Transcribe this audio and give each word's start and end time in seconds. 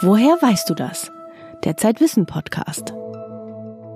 Woher 0.00 0.40
weißt 0.40 0.70
du 0.70 0.74
das? 0.74 1.10
Der 1.64 1.76
Zeitwissen 1.76 2.24
Podcast. 2.24 2.94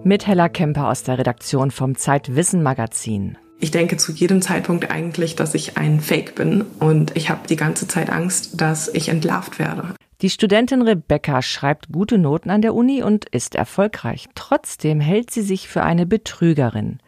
Mit 0.02 0.26
Hella 0.26 0.48
Kemper 0.48 0.88
aus 0.88 1.04
der 1.04 1.16
Redaktion 1.16 1.70
vom 1.70 1.94
Zeitwissen 1.94 2.60
Magazin. 2.60 3.38
Ich 3.60 3.70
denke 3.70 3.98
zu 3.98 4.10
jedem 4.10 4.42
Zeitpunkt 4.42 4.90
eigentlich, 4.90 5.36
dass 5.36 5.54
ich 5.54 5.76
ein 5.76 6.00
Fake 6.00 6.34
bin 6.34 6.62
und 6.80 7.16
ich 7.16 7.30
habe 7.30 7.46
die 7.46 7.54
ganze 7.54 7.86
Zeit 7.86 8.10
Angst, 8.10 8.60
dass 8.60 8.88
ich 8.88 9.10
entlarvt 9.10 9.60
werde. 9.60 9.94
Die 10.22 10.30
Studentin 10.30 10.82
Rebecca 10.82 11.40
schreibt 11.40 11.92
gute 11.92 12.18
Noten 12.18 12.50
an 12.50 12.62
der 12.62 12.74
Uni 12.74 13.04
und 13.04 13.26
ist 13.26 13.54
erfolgreich. 13.54 14.28
Trotzdem 14.34 15.00
hält 15.00 15.30
sie 15.30 15.42
sich 15.42 15.68
für 15.68 15.84
eine 15.84 16.04
Betrügerin. 16.04 16.98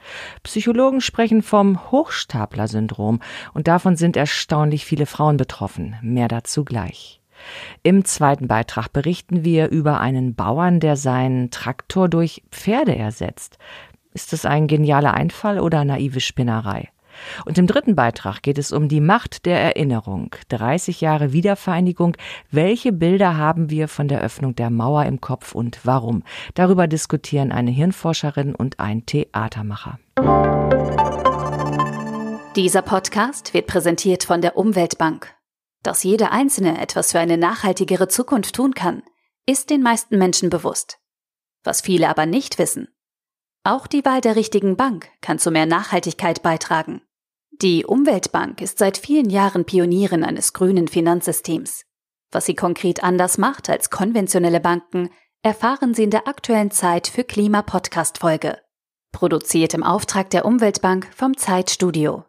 Psychologen 0.45 1.01
sprechen 1.01 1.43
vom 1.43 1.91
Hochstapler-Syndrom 1.91 3.19
und 3.55 3.67
davon 3.67 3.97
sind 3.97 4.17
erstaunlich 4.17 4.85
viele 4.85 5.07
Frauen 5.07 5.37
betroffen. 5.37 5.97
Mehr 6.01 6.29
dazu 6.29 6.65
gleich. 6.65 7.21
Im 7.83 8.05
zweiten 8.05 8.49
Beitrag 8.49 8.93
berichten 8.93 9.45
wir 9.45 9.71
über 9.71 10.01
einen 10.01 10.35
Bauern, 10.35 10.81
der 10.81 10.97
seinen 10.97 11.51
Traktor 11.51 12.09
durch 12.09 12.43
Pferde 12.51 12.97
ersetzt. 12.97 13.59
Ist 14.13 14.33
es 14.33 14.47
ein 14.47 14.67
genialer 14.67 15.15
Einfall 15.15 15.59
oder 15.59 15.85
naive 15.85 16.21
Spinnerei? 16.21 16.89
Und 17.45 17.59
im 17.59 17.67
dritten 17.67 17.95
Beitrag 17.95 18.43
geht 18.43 18.59
es 18.59 18.73
um 18.73 18.89
die 18.89 19.01
Macht 19.01 19.47
der 19.47 19.61
Erinnerung. 19.61 20.35
30 20.49 21.01
Jahre 21.01 21.33
Wiedervereinigung. 21.33 22.17
Welche 22.51 22.93
Bilder 22.93 23.37
haben 23.37 23.71
wir 23.71 23.89
von 23.89 24.09
der 24.09 24.21
Öffnung 24.21 24.55
der 24.55 24.71
Mauer 24.71 25.05
im 25.05 25.21
Kopf 25.21 25.55
und 25.55 25.81
warum? 25.85 26.23
Darüber 26.55 26.87
diskutieren 26.87 27.53
eine 27.53 27.71
Hirnforscherin 27.71 28.55
und 28.55 28.81
ein 28.81 29.07
Theatermacher. 29.07 29.99
Dieser 32.57 32.83
Podcast 32.83 33.53
wird 33.53 33.67
präsentiert 33.67 34.25
von 34.25 34.41
der 34.41 34.57
Umweltbank. 34.57 35.34
Dass 35.85 36.03
jeder 36.03 36.33
Einzelne 36.33 36.81
etwas 36.81 37.13
für 37.13 37.21
eine 37.21 37.37
nachhaltigere 37.37 38.09
Zukunft 38.09 38.57
tun 38.57 38.75
kann, 38.75 39.05
ist 39.47 39.71
den 39.71 39.83
meisten 39.83 40.19
Menschen 40.19 40.51
bewusst. 40.51 40.99
Was 41.63 41.83
viele 41.83 42.09
aber 42.09 42.27
nicht 42.27 42.59
wissen, 42.59 42.89
auch 43.67 43.87
die 43.87 44.05
Wahl 44.05 44.21
der 44.21 44.37
richtigen 44.37 44.77
Bank 44.77 45.09
kann 45.21 45.39
zu 45.39 45.51
mehr 45.51 45.67
Nachhaltigkeit 45.67 46.43
beitragen. 46.43 47.01
Die 47.51 47.85
Umweltbank 47.87 48.61
ist 48.61 48.79
seit 48.79 48.99
vielen 48.99 49.31
Jahren 49.31 49.65
Pionierin 49.65 50.25
eines 50.25 50.53
grünen 50.53 50.89
Finanzsystems. 50.89 51.85
Was 52.31 52.47
sie 52.47 52.55
konkret 52.55 53.03
anders 53.03 53.39
macht 53.39 53.71
als 53.71 53.91
konventionelle 53.91 54.61
Banken, 54.61 55.11
erfahren 55.43 55.95
Sie 55.95 56.03
in 56.03 56.11
der 56.11 56.27
aktuellen 56.27 56.73
Zeit 56.73 57.07
für 57.07 57.25
Klima 57.25 57.63
Podcast 57.63 58.19
Folge. 58.19 58.59
Produziert 59.13 59.73
im 59.73 59.83
Auftrag 59.83 60.31
der 60.31 60.45
Umweltbank 60.45 61.09
vom 61.15 61.37
Zeitstudio. 61.37 62.25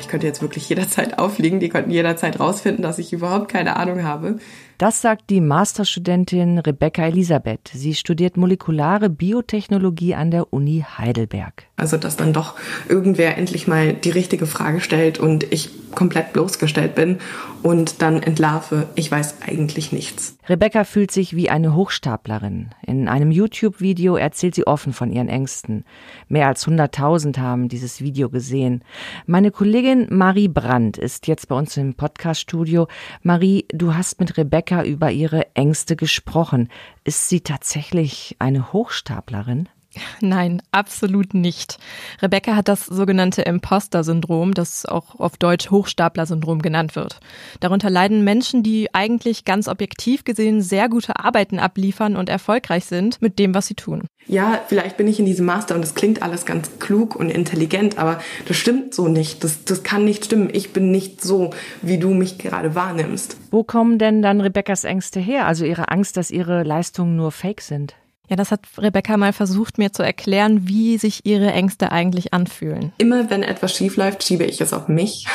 Ich 0.00 0.08
könnte 0.08 0.26
jetzt 0.26 0.42
wirklich 0.42 0.68
jederzeit 0.68 1.18
aufliegen. 1.18 1.60
Die 1.60 1.68
könnten 1.68 1.90
jederzeit 1.90 2.40
rausfinden, 2.40 2.82
dass 2.82 2.98
ich 2.98 3.12
überhaupt 3.12 3.50
keine 3.50 3.76
Ahnung 3.76 4.02
habe. 4.02 4.38
Das 4.80 5.02
sagt 5.02 5.28
die 5.28 5.42
Masterstudentin 5.42 6.58
Rebecca 6.58 7.04
Elisabeth. 7.04 7.70
Sie 7.70 7.94
studiert 7.94 8.38
molekulare 8.38 9.10
Biotechnologie 9.10 10.14
an 10.14 10.30
der 10.30 10.54
Uni 10.54 10.86
Heidelberg. 10.96 11.64
Also, 11.76 11.98
dass 11.98 12.16
dann 12.16 12.32
doch 12.32 12.54
irgendwer 12.88 13.36
endlich 13.36 13.68
mal 13.68 13.92
die 13.92 14.08
richtige 14.08 14.46
Frage 14.46 14.80
stellt 14.80 15.18
und 15.18 15.44
ich 15.52 15.68
komplett 15.94 16.32
bloßgestellt 16.32 16.94
bin 16.94 17.18
und 17.62 18.00
dann 18.00 18.22
entlarve, 18.22 18.86
ich 18.94 19.10
weiß 19.10 19.42
eigentlich 19.46 19.92
nichts. 19.92 20.36
Rebecca 20.48 20.84
fühlt 20.84 21.10
sich 21.10 21.36
wie 21.36 21.50
eine 21.50 21.74
Hochstaplerin. 21.74 22.70
In 22.86 23.08
einem 23.08 23.30
YouTube-Video 23.30 24.16
erzählt 24.16 24.54
sie 24.54 24.66
offen 24.66 24.92
von 24.92 25.12
ihren 25.12 25.28
Ängsten. 25.28 25.84
Mehr 26.28 26.46
als 26.46 26.66
100.000 26.66 27.38
haben 27.38 27.68
dieses 27.68 28.00
Video 28.00 28.30
gesehen. 28.30 28.82
Meine 29.26 29.50
Kollegin 29.50 30.06
Marie 30.10 30.48
Brandt 30.48 30.96
ist 30.96 31.26
jetzt 31.26 31.48
bei 31.48 31.56
uns 31.56 31.76
im 31.76 31.94
Podcast-Studio. 31.94 32.88
Marie, 33.22 33.66
du 33.72 33.94
hast 33.94 34.20
mit 34.20 34.38
Rebecca 34.38 34.69
Rebecca 34.70 34.84
über 34.84 35.10
ihre 35.10 35.54
Ängste 35.54 35.96
gesprochen. 35.96 36.68
Ist 37.04 37.28
sie 37.28 37.40
tatsächlich 37.40 38.36
eine 38.38 38.72
Hochstaplerin? 38.72 39.68
Nein, 40.20 40.62
absolut 40.72 41.34
nicht. 41.34 41.78
Rebecca 42.20 42.56
hat 42.56 42.68
das 42.68 42.86
sogenannte 42.86 43.42
Imposter-Syndrom, 43.42 44.54
das 44.54 44.86
auch 44.86 45.18
auf 45.18 45.36
Deutsch 45.36 45.70
Hochstapler-Syndrom 45.70 46.62
genannt 46.62 46.96
wird. 46.96 47.20
Darunter 47.60 47.90
leiden 47.90 48.24
Menschen, 48.24 48.62
die 48.62 48.94
eigentlich 48.94 49.44
ganz 49.44 49.68
objektiv 49.68 50.24
gesehen 50.24 50.62
sehr 50.62 50.88
gute 50.88 51.18
Arbeiten 51.18 51.58
abliefern 51.58 52.16
und 52.16 52.28
erfolgreich 52.28 52.84
sind 52.84 53.20
mit 53.20 53.38
dem, 53.38 53.54
was 53.54 53.66
sie 53.66 53.74
tun. 53.74 54.02
Ja, 54.26 54.60
vielleicht 54.68 54.96
bin 54.96 55.08
ich 55.08 55.18
in 55.18 55.26
diesem 55.26 55.46
Master 55.46 55.74
und 55.74 55.82
es 55.82 55.94
klingt 55.94 56.22
alles 56.22 56.44
ganz 56.44 56.78
klug 56.78 57.16
und 57.16 57.30
intelligent, 57.30 57.98
aber 57.98 58.20
das 58.46 58.56
stimmt 58.56 58.94
so 58.94 59.08
nicht. 59.08 59.42
Das, 59.42 59.64
das 59.64 59.82
kann 59.82 60.04
nicht 60.04 60.26
stimmen. 60.26 60.50
Ich 60.52 60.72
bin 60.72 60.90
nicht 60.90 61.22
so, 61.22 61.50
wie 61.82 61.98
du 61.98 62.10
mich 62.10 62.38
gerade 62.38 62.74
wahrnimmst. 62.74 63.36
Wo 63.50 63.64
kommen 63.64 63.98
denn 63.98 64.22
dann 64.22 64.40
Rebeccas 64.40 64.84
Ängste 64.84 65.20
her? 65.20 65.46
Also 65.46 65.64
ihre 65.64 65.88
Angst, 65.88 66.16
dass 66.16 66.30
ihre 66.30 66.62
Leistungen 66.62 67.16
nur 67.16 67.32
Fake 67.32 67.62
sind? 67.62 67.94
Ja, 68.30 68.36
das 68.36 68.52
hat 68.52 68.60
Rebecca 68.78 69.16
mal 69.16 69.32
versucht, 69.32 69.76
mir 69.76 69.92
zu 69.92 70.04
erklären, 70.04 70.68
wie 70.68 70.98
sich 70.98 71.26
ihre 71.26 71.50
Ängste 71.50 71.90
eigentlich 71.90 72.32
anfühlen. 72.32 72.92
Immer 72.98 73.28
wenn 73.28 73.42
etwas 73.42 73.74
schief 73.74 73.96
läuft, 73.96 74.22
schiebe 74.22 74.44
ich 74.44 74.60
es 74.60 74.72
auf 74.72 74.86
mich. 74.86 75.26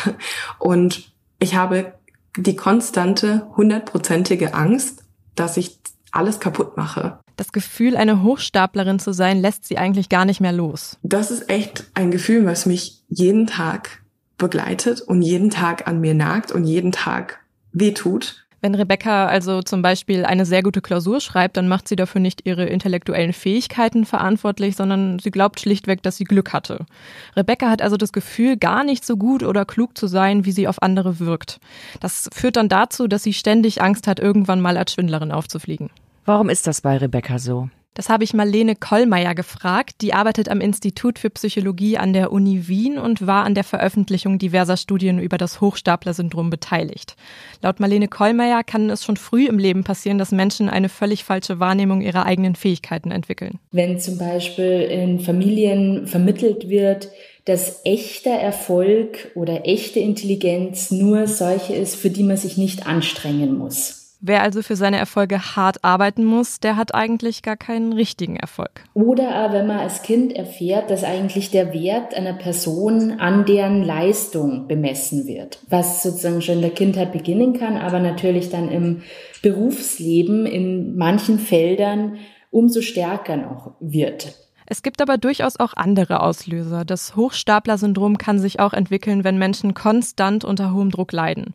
Und 0.59 1.11
ich 1.37 1.55
habe 1.55 1.93
die 2.37 2.55
konstante, 2.55 3.47
hundertprozentige 3.57 4.53
Angst, 4.53 5.03
dass 5.35 5.57
ich 5.57 5.77
alles 6.11 6.39
kaputt 6.39 6.77
mache. 6.77 7.19
Das 7.35 7.51
Gefühl, 7.51 7.97
eine 7.97 8.23
Hochstaplerin 8.23 8.99
zu 8.99 9.13
sein, 9.13 9.41
lässt 9.41 9.65
sie 9.65 9.77
eigentlich 9.77 10.07
gar 10.07 10.23
nicht 10.23 10.39
mehr 10.39 10.53
los. 10.53 10.97
Das 11.03 11.31
ist 11.31 11.49
echt 11.49 11.83
ein 11.95 12.11
Gefühl, 12.11 12.45
was 12.45 12.65
mich 12.65 13.03
jeden 13.09 13.45
Tag 13.45 14.03
begleitet 14.37 15.01
und 15.01 15.21
jeden 15.21 15.49
Tag 15.49 15.85
an 15.89 15.99
mir 15.99 16.13
nagt 16.13 16.53
und 16.53 16.63
jeden 16.63 16.93
Tag 16.93 17.41
wehtut. 17.73 18.44
Wenn 18.65 18.73
Rebecca 18.73 19.27
also 19.27 19.61
zum 19.61 19.83
Beispiel 19.83 20.25
eine 20.25 20.43
sehr 20.43 20.63
gute 20.63 20.81
Klausur 20.81 21.19
schreibt, 21.21 21.55
dann 21.55 21.67
macht 21.67 21.87
sie 21.87 21.95
dafür 21.95 22.19
nicht 22.19 22.47
ihre 22.47 22.65
intellektuellen 22.65 23.31
Fähigkeiten 23.31 24.05
verantwortlich, 24.05 24.75
sondern 24.75 25.19
sie 25.19 25.29
glaubt 25.29 25.59
schlichtweg, 25.59 26.01
dass 26.01 26.17
sie 26.17 26.23
Glück 26.23 26.51
hatte. 26.51 26.87
Rebecca 27.35 27.69
hat 27.69 27.83
also 27.83 27.95
das 27.95 28.11
Gefühl, 28.11 28.57
gar 28.57 28.83
nicht 28.83 29.05
so 29.05 29.17
gut 29.17 29.43
oder 29.43 29.65
klug 29.65 29.95
zu 29.95 30.07
sein, 30.07 30.45
wie 30.45 30.51
sie 30.51 30.67
auf 30.67 30.81
andere 30.81 31.19
wirkt. 31.19 31.59
Das 31.99 32.27
führt 32.33 32.55
dann 32.55 32.67
dazu, 32.67 33.07
dass 33.07 33.21
sie 33.21 33.33
ständig 33.33 33.83
Angst 33.83 34.07
hat, 34.07 34.19
irgendwann 34.19 34.61
mal 34.61 34.77
als 34.77 34.93
Schwindlerin 34.93 35.31
aufzufliegen. 35.31 35.91
Warum 36.25 36.49
ist 36.49 36.65
das 36.65 36.81
bei 36.81 36.97
Rebecca 36.97 37.37
so? 37.37 37.69
Das 37.95 38.09
habe 38.09 38.25
ich 38.25 38.33
Marlene 38.33 38.75
Kollmeier 38.75 39.33
gefragt. 39.33 40.01
Die 40.01 40.13
arbeitet 40.13 40.49
am 40.49 40.59
Institut 40.59 41.17
für 41.17 41.29
Psychologie 41.29 41.97
an 41.97 42.11
der 42.11 42.33
Uni 42.33 42.67
Wien 42.67 42.97
und 42.97 43.25
war 43.25 43.45
an 43.45 43.55
der 43.55 43.63
Veröffentlichung 43.63 44.37
diverser 44.37 44.75
Studien 44.75 45.17
über 45.17 45.37
das 45.37 45.61
Hochstapler-Syndrom 45.61 46.49
beteiligt. 46.49 47.15
Laut 47.61 47.79
Marlene 47.79 48.09
Kollmeier 48.09 48.65
kann 48.65 48.89
es 48.89 49.05
schon 49.05 49.15
früh 49.15 49.47
im 49.47 49.57
Leben 49.57 49.85
passieren, 49.85 50.17
dass 50.17 50.33
Menschen 50.33 50.69
eine 50.69 50.89
völlig 50.89 51.23
falsche 51.23 51.61
Wahrnehmung 51.61 52.01
ihrer 52.01 52.25
eigenen 52.25 52.55
Fähigkeiten 52.55 53.11
entwickeln. 53.11 53.59
Wenn 53.71 53.97
zum 53.97 54.17
Beispiel 54.17 54.81
in 54.81 55.21
Familien 55.21 56.05
vermittelt 56.05 56.67
wird, 56.67 57.07
dass 57.45 57.79
echter 57.85 58.31
Erfolg 58.31 59.31
oder 59.35 59.65
echte 59.65 60.01
Intelligenz 60.01 60.91
nur 60.91 61.27
solche 61.27 61.75
ist, 61.75 61.95
für 61.95 62.09
die 62.09 62.23
man 62.23 62.35
sich 62.35 62.57
nicht 62.57 62.87
anstrengen 62.87 63.57
muss. 63.57 64.04
Wer 64.27 64.41
also 64.41 64.63
für 64.63 64.75
seine 64.75 64.97
Erfolge 64.97 65.55
hart 65.55 65.83
arbeiten 65.83 66.25
muss, 66.25 66.59
der 66.59 66.77
hat 66.77 66.95
eigentlich 66.95 67.43
gar 67.43 67.57
keinen 67.57 67.93
richtigen 67.93 68.37
Erfolg. 68.37 68.83
Oder 68.95 69.53
wenn 69.53 69.67
man 69.67 69.77
als 69.77 70.01
Kind 70.01 70.35
erfährt, 70.35 70.89
dass 70.89 71.03
eigentlich 71.03 71.51
der 71.51 71.73
Wert 71.73 72.15
einer 72.15 72.33
Person 72.33 73.19
an 73.19 73.45
deren 73.45 73.83
Leistung 73.83 74.67
bemessen 74.67 75.27
wird, 75.27 75.59
was 75.69 76.01
sozusagen 76.01 76.41
schon 76.41 76.55
in 76.55 76.61
der 76.61 76.71
Kindheit 76.71 77.13
beginnen 77.13 77.53
kann, 77.53 77.77
aber 77.77 77.99
natürlich 77.99 78.49
dann 78.49 78.71
im 78.71 79.03
Berufsleben 79.43 80.47
in 80.47 80.95
manchen 80.95 81.37
Feldern 81.37 82.17
umso 82.49 82.81
stärker 82.81 83.37
noch 83.37 83.75
wird. 83.79 84.33
Es 84.65 84.81
gibt 84.81 85.03
aber 85.03 85.19
durchaus 85.19 85.59
auch 85.59 85.73
andere 85.75 86.21
Auslöser. 86.21 86.83
Das 86.83 87.15
Hochstapler-Syndrom 87.15 88.17
kann 88.17 88.39
sich 88.39 88.59
auch 88.59 88.73
entwickeln, 88.73 89.23
wenn 89.23 89.37
Menschen 89.37 89.75
konstant 89.75 90.43
unter 90.43 90.73
hohem 90.73 90.89
Druck 90.89 91.11
leiden 91.11 91.53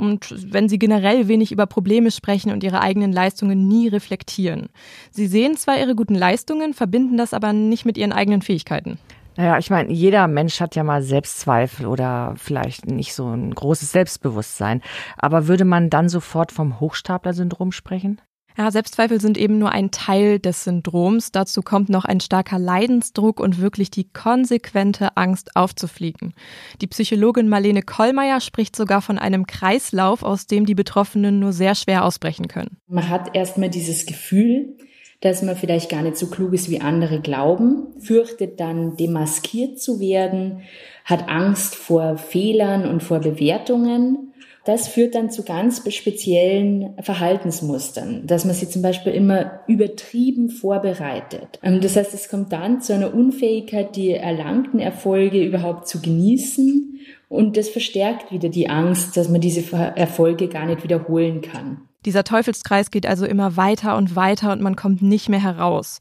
und 0.00 0.52
wenn 0.52 0.68
sie 0.68 0.78
generell 0.78 1.28
wenig 1.28 1.52
über 1.52 1.66
Probleme 1.66 2.10
sprechen 2.10 2.50
und 2.52 2.64
ihre 2.64 2.80
eigenen 2.80 3.12
Leistungen 3.12 3.68
nie 3.68 3.88
reflektieren. 3.88 4.68
Sie 5.10 5.26
sehen 5.26 5.56
zwar 5.56 5.78
ihre 5.78 5.94
guten 5.94 6.14
Leistungen, 6.14 6.74
verbinden 6.74 7.16
das 7.16 7.34
aber 7.34 7.52
nicht 7.52 7.84
mit 7.84 7.98
ihren 7.98 8.12
eigenen 8.12 8.42
Fähigkeiten. 8.42 8.98
Naja, 9.36 9.58
ich 9.58 9.70
meine, 9.70 9.92
jeder 9.92 10.26
Mensch 10.26 10.60
hat 10.60 10.74
ja 10.74 10.84
mal 10.84 11.02
Selbstzweifel 11.02 11.86
oder 11.86 12.34
vielleicht 12.36 12.86
nicht 12.86 13.14
so 13.14 13.28
ein 13.28 13.54
großes 13.54 13.92
Selbstbewusstsein. 13.92 14.82
Aber 15.16 15.46
würde 15.46 15.64
man 15.64 15.88
dann 15.88 16.08
sofort 16.08 16.52
vom 16.52 16.80
Hochstapler-Syndrom 16.80 17.72
sprechen? 17.72 18.20
Ja, 18.60 18.70
Selbstzweifel 18.70 19.22
sind 19.22 19.38
eben 19.38 19.56
nur 19.56 19.72
ein 19.72 19.90
Teil 19.90 20.38
des 20.38 20.64
Syndroms. 20.64 21.32
Dazu 21.32 21.62
kommt 21.62 21.88
noch 21.88 22.04
ein 22.04 22.20
starker 22.20 22.58
Leidensdruck 22.58 23.40
und 23.40 23.58
wirklich 23.58 23.90
die 23.90 24.04
konsequente 24.04 25.16
Angst 25.16 25.56
aufzufliegen. 25.56 26.34
Die 26.82 26.86
Psychologin 26.86 27.48
Marlene 27.48 27.80
Kollmeier 27.80 28.38
spricht 28.42 28.76
sogar 28.76 29.00
von 29.00 29.18
einem 29.18 29.46
Kreislauf, 29.46 30.22
aus 30.22 30.46
dem 30.46 30.66
die 30.66 30.74
Betroffenen 30.74 31.38
nur 31.40 31.54
sehr 31.54 31.74
schwer 31.74 32.04
ausbrechen 32.04 32.48
können. 32.48 32.76
Man 32.86 33.08
hat 33.08 33.34
erstmal 33.34 33.70
dieses 33.70 34.04
Gefühl, 34.04 34.76
dass 35.22 35.40
man 35.40 35.56
vielleicht 35.56 35.88
gar 35.88 36.02
nicht 36.02 36.18
so 36.18 36.26
klug 36.26 36.52
ist, 36.52 36.68
wie 36.68 36.82
andere 36.82 37.22
glauben, 37.22 37.86
fürchtet 37.98 38.60
dann 38.60 38.94
demaskiert 38.94 39.80
zu 39.80 40.00
werden, 40.00 40.60
hat 41.06 41.30
Angst 41.30 41.76
vor 41.76 42.18
Fehlern 42.18 42.86
und 42.86 43.02
vor 43.02 43.20
Bewertungen 43.20 44.34
das 44.64 44.88
führt 44.88 45.14
dann 45.14 45.30
zu 45.30 45.42
ganz 45.42 45.82
speziellen 45.94 46.94
Verhaltensmustern, 47.00 48.26
dass 48.26 48.44
man 48.44 48.54
sie 48.54 48.68
zum 48.68 48.82
Beispiel 48.82 49.12
immer 49.12 49.60
übertrieben 49.66 50.50
vorbereitet. 50.50 51.58
Ähm, 51.62 51.80
das 51.80 51.96
heißt, 51.96 52.14
es 52.14 52.28
kommt 52.28 52.52
dann 52.52 52.80
zu 52.80 52.94
einer 52.94 53.14
Unfähigkeit, 53.14 53.96
die 53.96 54.10
erlangten 54.10 54.78
Erfolge 54.78 55.42
überhaupt 55.42 55.88
zu 55.88 56.00
genießen 56.00 57.00
und 57.28 57.56
das 57.56 57.68
verstärkt 57.68 58.32
wieder 58.32 58.48
die 58.48 58.68
Angst, 58.68 59.16
dass 59.16 59.28
man 59.28 59.40
diese 59.40 59.62
Erfolge 59.96 60.48
gar 60.48 60.66
nicht 60.66 60.82
wiederholen 60.82 61.40
kann. 61.40 61.82
Dieser 62.04 62.24
Teufelskreis 62.24 62.90
geht 62.90 63.06
also 63.06 63.26
immer 63.26 63.56
weiter 63.56 63.96
und 63.96 64.16
weiter 64.16 64.52
und 64.52 64.62
man 64.62 64.74
kommt 64.74 65.02
nicht 65.02 65.28
mehr 65.28 65.42
heraus. 65.42 66.00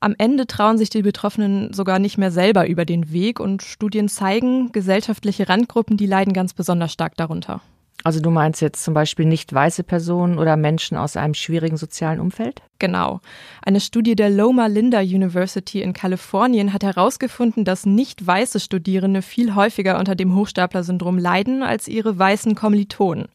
Am 0.00 0.14
Ende 0.16 0.46
trauen 0.46 0.78
sich 0.78 0.90
die 0.90 1.02
Betroffenen 1.02 1.72
sogar 1.72 1.98
nicht 1.98 2.18
mehr 2.18 2.30
selber 2.30 2.68
über 2.68 2.84
den 2.84 3.10
Weg 3.12 3.40
und 3.40 3.62
Studien 3.62 4.08
zeigen, 4.08 4.70
gesellschaftliche 4.72 5.48
Randgruppen, 5.48 5.96
die 5.96 6.06
leiden 6.06 6.32
ganz 6.32 6.52
besonders 6.52 6.92
stark 6.92 7.16
darunter. 7.16 7.60
Also 8.04 8.20
du 8.20 8.30
meinst 8.30 8.62
jetzt 8.62 8.84
zum 8.84 8.94
Beispiel 8.94 9.26
nicht 9.26 9.52
weiße 9.52 9.82
Personen 9.82 10.38
oder 10.38 10.56
Menschen 10.56 10.96
aus 10.96 11.16
einem 11.16 11.34
schwierigen 11.34 11.76
sozialen 11.76 12.20
Umfeld? 12.20 12.62
Genau. 12.78 13.20
Eine 13.60 13.80
Studie 13.80 14.14
der 14.14 14.30
Loma 14.30 14.66
Linda 14.66 15.00
University 15.00 15.82
in 15.82 15.94
Kalifornien 15.94 16.72
hat 16.72 16.84
herausgefunden, 16.84 17.64
dass 17.64 17.86
nicht 17.86 18.24
weiße 18.24 18.60
Studierende 18.60 19.20
viel 19.20 19.56
häufiger 19.56 19.98
unter 19.98 20.14
dem 20.14 20.36
Hochstapler-Syndrom 20.36 21.18
leiden 21.18 21.64
als 21.64 21.88
ihre 21.88 22.16
weißen 22.16 22.54
Kommilitonen. 22.54 23.26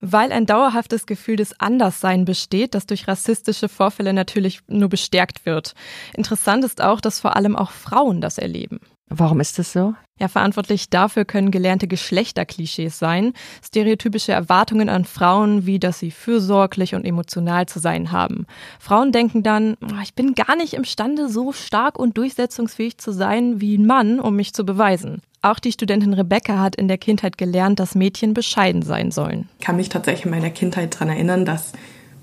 Weil 0.00 0.32
ein 0.32 0.46
dauerhaftes 0.46 1.06
Gefühl 1.06 1.36
des 1.36 1.58
Anderssein 1.60 2.24
besteht, 2.24 2.74
das 2.74 2.86
durch 2.86 3.06
rassistische 3.06 3.68
Vorfälle 3.68 4.12
natürlich 4.12 4.60
nur 4.66 4.88
bestärkt 4.88 5.46
wird. 5.46 5.74
Interessant 6.14 6.64
ist 6.64 6.82
auch, 6.82 7.00
dass 7.00 7.20
vor 7.20 7.36
allem 7.36 7.54
auch 7.54 7.70
Frauen 7.70 8.20
das 8.20 8.36
erleben. 8.36 8.80
Warum 9.10 9.40
ist 9.40 9.58
das 9.58 9.72
so? 9.72 9.94
Ja, 10.20 10.28
verantwortlich 10.28 10.90
dafür 10.90 11.24
können 11.24 11.50
gelernte 11.50 11.86
Geschlechterklischees 11.86 12.98
sein, 12.98 13.32
stereotypische 13.64 14.32
Erwartungen 14.32 14.88
an 14.88 15.04
Frauen, 15.04 15.64
wie 15.64 15.78
dass 15.78 16.00
sie 16.00 16.10
fürsorglich 16.10 16.94
und 16.94 17.04
emotional 17.04 17.66
zu 17.66 17.78
sein 17.78 18.10
haben. 18.10 18.46
Frauen 18.80 19.12
denken 19.12 19.42
dann, 19.42 19.76
ah, 19.80 20.02
ich 20.02 20.14
bin 20.14 20.34
gar 20.34 20.56
nicht 20.56 20.74
imstande, 20.74 21.28
so 21.28 21.52
stark 21.52 21.98
und 21.98 22.18
durchsetzungsfähig 22.18 22.98
zu 22.98 23.12
sein 23.12 23.60
wie 23.60 23.78
ein 23.78 23.86
Mann, 23.86 24.18
um 24.18 24.34
mich 24.34 24.52
zu 24.52 24.66
beweisen. 24.66 25.22
Auch 25.40 25.60
die 25.60 25.72
Studentin 25.72 26.14
Rebecca 26.14 26.58
hat 26.58 26.74
in 26.74 26.88
der 26.88 26.98
Kindheit 26.98 27.38
gelernt, 27.38 27.78
dass 27.78 27.94
Mädchen 27.94 28.34
bescheiden 28.34 28.82
sein 28.82 29.12
sollen. 29.12 29.48
Ich 29.60 29.64
kann 29.64 29.76
mich 29.76 29.88
tatsächlich 29.88 30.24
in 30.24 30.32
meiner 30.32 30.50
Kindheit 30.50 30.94
daran 30.94 31.10
erinnern, 31.10 31.44
dass 31.44 31.72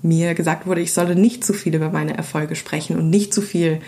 mir 0.02 0.34
gesagt 0.34 0.66
wurde, 0.66 0.82
ich 0.82 0.92
solle 0.92 1.16
nicht 1.16 1.42
zu 1.42 1.54
viel 1.54 1.74
über 1.74 1.90
meine 1.90 2.16
Erfolge 2.16 2.56
sprechen 2.56 2.98
und 2.98 3.08
nicht 3.08 3.32
zu 3.32 3.40
viel 3.40 3.80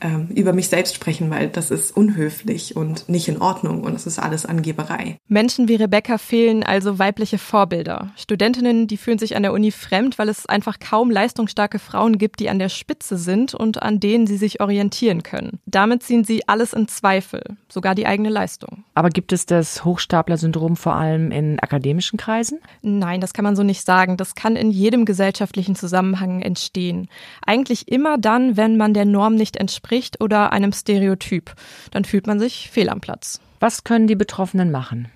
ähm, 0.00 0.28
über 0.34 0.52
mich 0.52 0.68
selbst 0.68 0.94
sprechen, 0.94 1.30
weil 1.30 1.48
das 1.48 1.70
ist 1.70 1.96
unhöflich 1.96 2.76
und 2.76 3.08
nicht 3.08 3.28
in 3.28 3.40
Ordnung 3.40 3.84
und 3.84 3.94
es 3.94 4.06
ist 4.06 4.18
alles 4.18 4.44
Angeberei. 4.44 5.16
Menschen 5.28 5.68
wie 5.68 5.76
Rebecca 5.76 6.18
fehlen 6.18 6.62
also 6.62 6.98
weibliche 6.98 7.38
Vorbilder. 7.38 8.12
Studentinnen, 8.16 8.86
die 8.86 8.96
fühlen 8.96 9.18
sich 9.18 9.36
an 9.36 9.42
der 9.42 9.52
Uni 9.52 9.70
fremd, 9.70 10.18
weil 10.18 10.28
es 10.28 10.46
einfach 10.46 10.78
kaum 10.78 11.10
leistungsstarke 11.10 11.78
Frauen 11.78 12.18
gibt, 12.18 12.40
die 12.40 12.50
an 12.50 12.58
der 12.58 12.68
Spitze 12.68 13.16
sind 13.16 13.54
und 13.54 13.82
an 13.82 14.00
denen 14.00 14.26
sie 14.26 14.36
sich 14.36 14.60
orientieren 14.60 15.22
können. 15.22 15.60
Damit 15.64 16.02
ziehen 16.02 16.24
sie 16.24 16.46
alles 16.48 16.72
in 16.72 16.88
Zweifel, 16.88 17.42
sogar 17.68 17.94
die 17.94 18.06
eigene 18.06 18.28
Leistung. 18.28 18.84
Aber 18.94 19.08
gibt 19.08 19.32
es 19.32 19.46
das 19.46 19.84
Hochstapler-Syndrom 19.84 20.76
vor 20.76 20.96
allem 20.96 21.30
in 21.30 21.58
akademischen 21.60 22.18
Kreisen? 22.18 22.58
Nein, 22.82 23.20
das 23.20 23.32
kann 23.32 23.44
man 23.44 23.56
so 23.56 23.62
nicht 23.62 23.84
sagen. 23.84 24.16
Das 24.16 24.34
kann 24.34 24.56
in 24.56 24.70
jedem 24.70 25.04
gesellschaftlichen 25.04 25.76
Zusammenhang 25.76 26.42
entstehen. 26.42 27.08
Eigentlich 27.46 27.88
immer 27.88 28.18
dann, 28.18 28.56
wenn 28.56 28.76
man 28.76 28.92
der 28.92 29.04
Norm 29.04 29.34
nicht 29.34 29.56
entspricht 29.56 29.83
entspricht 29.84 30.20
oder 30.20 30.52
einem 30.52 30.72
Stereotyp. 30.72 31.54
Dann 31.90 32.04
fühlt 32.04 32.26
man 32.26 32.38
sich 32.38 32.70
fehl 32.70 32.88
am 32.88 33.00
Platz. 33.00 33.40
Was 33.60 33.84
können 33.84 34.06
die 34.06 34.16
Betroffenen 34.16 34.70
machen? 34.70 35.08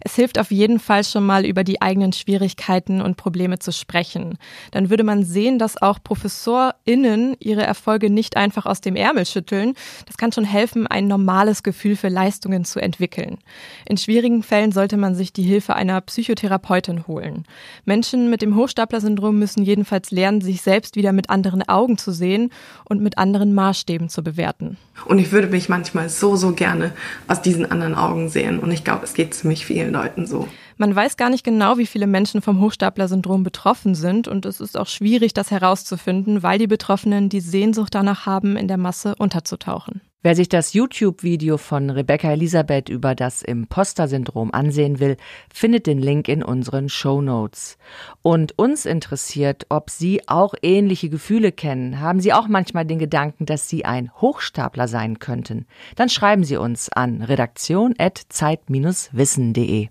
Es 0.00 0.14
hilft 0.14 0.38
auf 0.38 0.50
jeden 0.50 0.78
Fall 0.78 1.04
schon 1.04 1.24
mal 1.24 1.44
über 1.44 1.64
die 1.64 1.82
eigenen 1.82 2.12
Schwierigkeiten 2.12 3.00
und 3.00 3.16
Probleme 3.16 3.58
zu 3.58 3.72
sprechen. 3.72 4.38
Dann 4.70 4.90
würde 4.90 5.04
man 5.04 5.24
sehen, 5.24 5.58
dass 5.58 5.80
auch 5.80 5.98
ProfessorInnen 6.02 7.36
ihre 7.38 7.62
Erfolge 7.62 8.10
nicht 8.10 8.36
einfach 8.36 8.66
aus 8.66 8.80
dem 8.80 8.96
Ärmel 8.96 9.26
schütteln. 9.26 9.74
Das 10.06 10.16
kann 10.16 10.32
schon 10.32 10.44
helfen, 10.44 10.86
ein 10.86 11.06
normales 11.06 11.62
Gefühl 11.62 11.96
für 11.96 12.08
Leistungen 12.08 12.64
zu 12.64 12.80
entwickeln. 12.80 13.38
In 13.86 13.96
schwierigen 13.96 14.42
Fällen 14.42 14.72
sollte 14.72 14.96
man 14.96 15.14
sich 15.14 15.32
die 15.32 15.42
Hilfe 15.42 15.74
einer 15.74 16.00
Psychotherapeutin 16.00 17.06
holen. 17.06 17.44
Menschen 17.84 18.30
mit 18.30 18.42
dem 18.42 18.56
Hochstapler-Syndrom 18.56 19.38
müssen 19.38 19.62
jedenfalls 19.62 20.10
lernen, 20.10 20.40
sich 20.40 20.62
selbst 20.62 20.96
wieder 20.96 21.12
mit 21.12 21.30
anderen 21.30 21.68
Augen 21.68 21.98
zu 21.98 22.12
sehen 22.12 22.50
und 22.84 23.02
mit 23.02 23.18
anderen 23.18 23.54
Maßstäben 23.54 24.08
zu 24.08 24.22
bewerten. 24.22 24.76
Und 25.06 25.18
ich 25.18 25.32
würde 25.32 25.48
mich 25.48 25.68
manchmal 25.68 26.08
so, 26.08 26.36
so 26.36 26.52
gerne 26.52 26.92
aus 27.26 27.40
diesen 27.42 27.70
anderen 27.70 27.94
Augen 27.94 28.28
sehen. 28.28 28.58
Und 28.58 28.70
ich 28.70 28.84
glaube, 28.84 29.04
es 29.04 29.14
geht 29.14 29.34
ziemlich 29.34 29.59
vielen 29.66 29.92
Leuten 29.92 30.26
so. 30.26 30.48
Man 30.76 30.94
weiß 30.94 31.16
gar 31.16 31.30
nicht 31.30 31.44
genau, 31.44 31.78
wie 31.78 31.86
viele 31.86 32.06
Menschen 32.06 32.42
vom 32.42 32.60
Hochstapler-Syndrom 32.60 33.42
betroffen 33.42 33.94
sind. 33.94 34.28
Und 34.28 34.46
es 34.46 34.60
ist 34.60 34.78
auch 34.78 34.86
schwierig, 34.86 35.34
das 35.34 35.50
herauszufinden, 35.50 36.42
weil 36.42 36.58
die 36.58 36.66
Betroffenen 36.66 37.28
die 37.28 37.40
Sehnsucht 37.40 37.94
danach 37.94 38.26
haben, 38.26 38.56
in 38.56 38.68
der 38.68 38.78
Masse 38.78 39.14
unterzutauchen. 39.16 40.00
Wer 40.22 40.36
sich 40.36 40.50
das 40.50 40.74
YouTube-Video 40.74 41.56
von 41.56 41.88
Rebecca 41.88 42.30
Elisabeth 42.30 42.90
über 42.90 43.14
das 43.14 43.40
Imposter-Syndrom 43.40 44.52
ansehen 44.52 45.00
will, 45.00 45.16
findet 45.50 45.86
den 45.86 45.98
Link 45.98 46.28
in 46.28 46.42
unseren 46.42 46.90
Show 46.90 47.22
Notes. 47.22 47.78
Und 48.20 48.58
uns 48.58 48.84
interessiert, 48.84 49.64
ob 49.70 49.88
Sie 49.88 50.28
auch 50.28 50.52
ähnliche 50.60 51.08
Gefühle 51.08 51.52
kennen. 51.52 52.00
Haben 52.00 52.20
Sie 52.20 52.34
auch 52.34 52.48
manchmal 52.48 52.84
den 52.84 52.98
Gedanken, 52.98 53.46
dass 53.46 53.70
Sie 53.70 53.86
ein 53.86 54.10
Hochstapler 54.20 54.88
sein 54.88 55.20
könnten? 55.20 55.64
Dann 55.96 56.10
schreiben 56.10 56.44
Sie 56.44 56.58
uns 56.58 56.92
an 56.92 57.22
redaktion.zeit-wissen.de. 57.22 59.88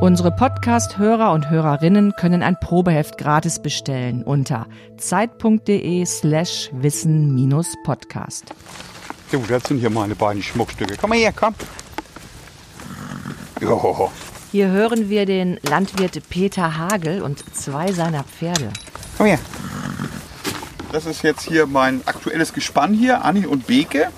Unsere 0.00 0.30
Podcast-Hörer 0.30 1.32
und 1.32 1.50
Hörerinnen 1.50 2.12
können 2.12 2.44
ein 2.44 2.56
Probeheft 2.60 3.18
gratis 3.18 3.58
bestellen 3.60 4.22
unter 4.22 4.68
zeit.de 4.96 6.06
slash 6.06 6.70
wissen-podcast. 6.72 8.44
So, 9.32 9.42
das 9.48 9.64
sind 9.64 9.80
hier 9.80 9.90
meine 9.90 10.14
beiden 10.14 10.40
Schmuckstücke. 10.40 10.94
Komm 11.00 11.10
mal 11.10 11.18
her, 11.18 11.32
komm. 11.34 11.52
Jo. 13.60 14.12
Hier 14.52 14.68
hören 14.68 15.08
wir 15.08 15.26
den 15.26 15.58
Landwirt 15.68 16.28
Peter 16.30 16.78
Hagel 16.78 17.20
und 17.20 17.42
zwei 17.56 17.90
seiner 17.92 18.22
Pferde. 18.22 18.70
Komm 19.16 19.26
her. 19.26 19.40
Das 20.92 21.06
ist 21.06 21.22
jetzt 21.22 21.42
hier 21.42 21.66
mein 21.66 22.02
aktuelles 22.06 22.52
Gespann 22.52 22.94
hier, 22.94 23.24
Anni 23.24 23.46
und 23.46 23.66
Beke. 23.66 24.12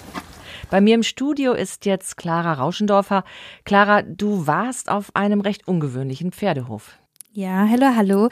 Bei 0.71 0.81
mir 0.81 0.95
im 0.95 1.03
Studio 1.03 1.53
ist 1.53 1.85
jetzt 1.85 2.17
Clara 2.17 2.53
Rauschendorfer. 2.55 3.25
Clara, 3.65 4.03
du 4.03 4.47
warst 4.47 4.89
auf 4.89 5.11
einem 5.15 5.41
recht 5.41 5.67
ungewöhnlichen 5.67 6.31
Pferdehof. 6.31 6.97
Ja, 7.33 7.67
hallo, 7.69 7.87
hallo. 7.97 8.29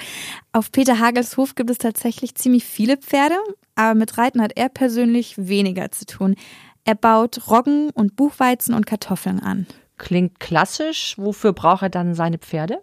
Auf 0.52 0.70
Peter 0.70 1.00
Hagels 1.00 1.36
Hof 1.36 1.56
gibt 1.56 1.70
es 1.70 1.78
tatsächlich 1.78 2.36
ziemlich 2.36 2.64
viele 2.64 2.96
Pferde, 2.96 3.34
aber 3.74 3.96
mit 3.96 4.18
Reiten 4.18 4.40
hat 4.40 4.52
er 4.56 4.68
persönlich 4.68 5.34
weniger 5.36 5.90
zu 5.90 6.06
tun. 6.06 6.36
Er 6.84 6.94
baut 6.94 7.50
Roggen 7.50 7.90
und 7.90 8.14
Buchweizen 8.14 8.72
und 8.72 8.86
Kartoffeln 8.86 9.40
an. 9.40 9.66
Klingt 9.98 10.38
klassisch. 10.38 11.14
Wofür 11.18 11.52
braucht 11.52 11.82
er 11.82 11.90
dann 11.90 12.14
seine 12.14 12.38
Pferde? 12.38 12.78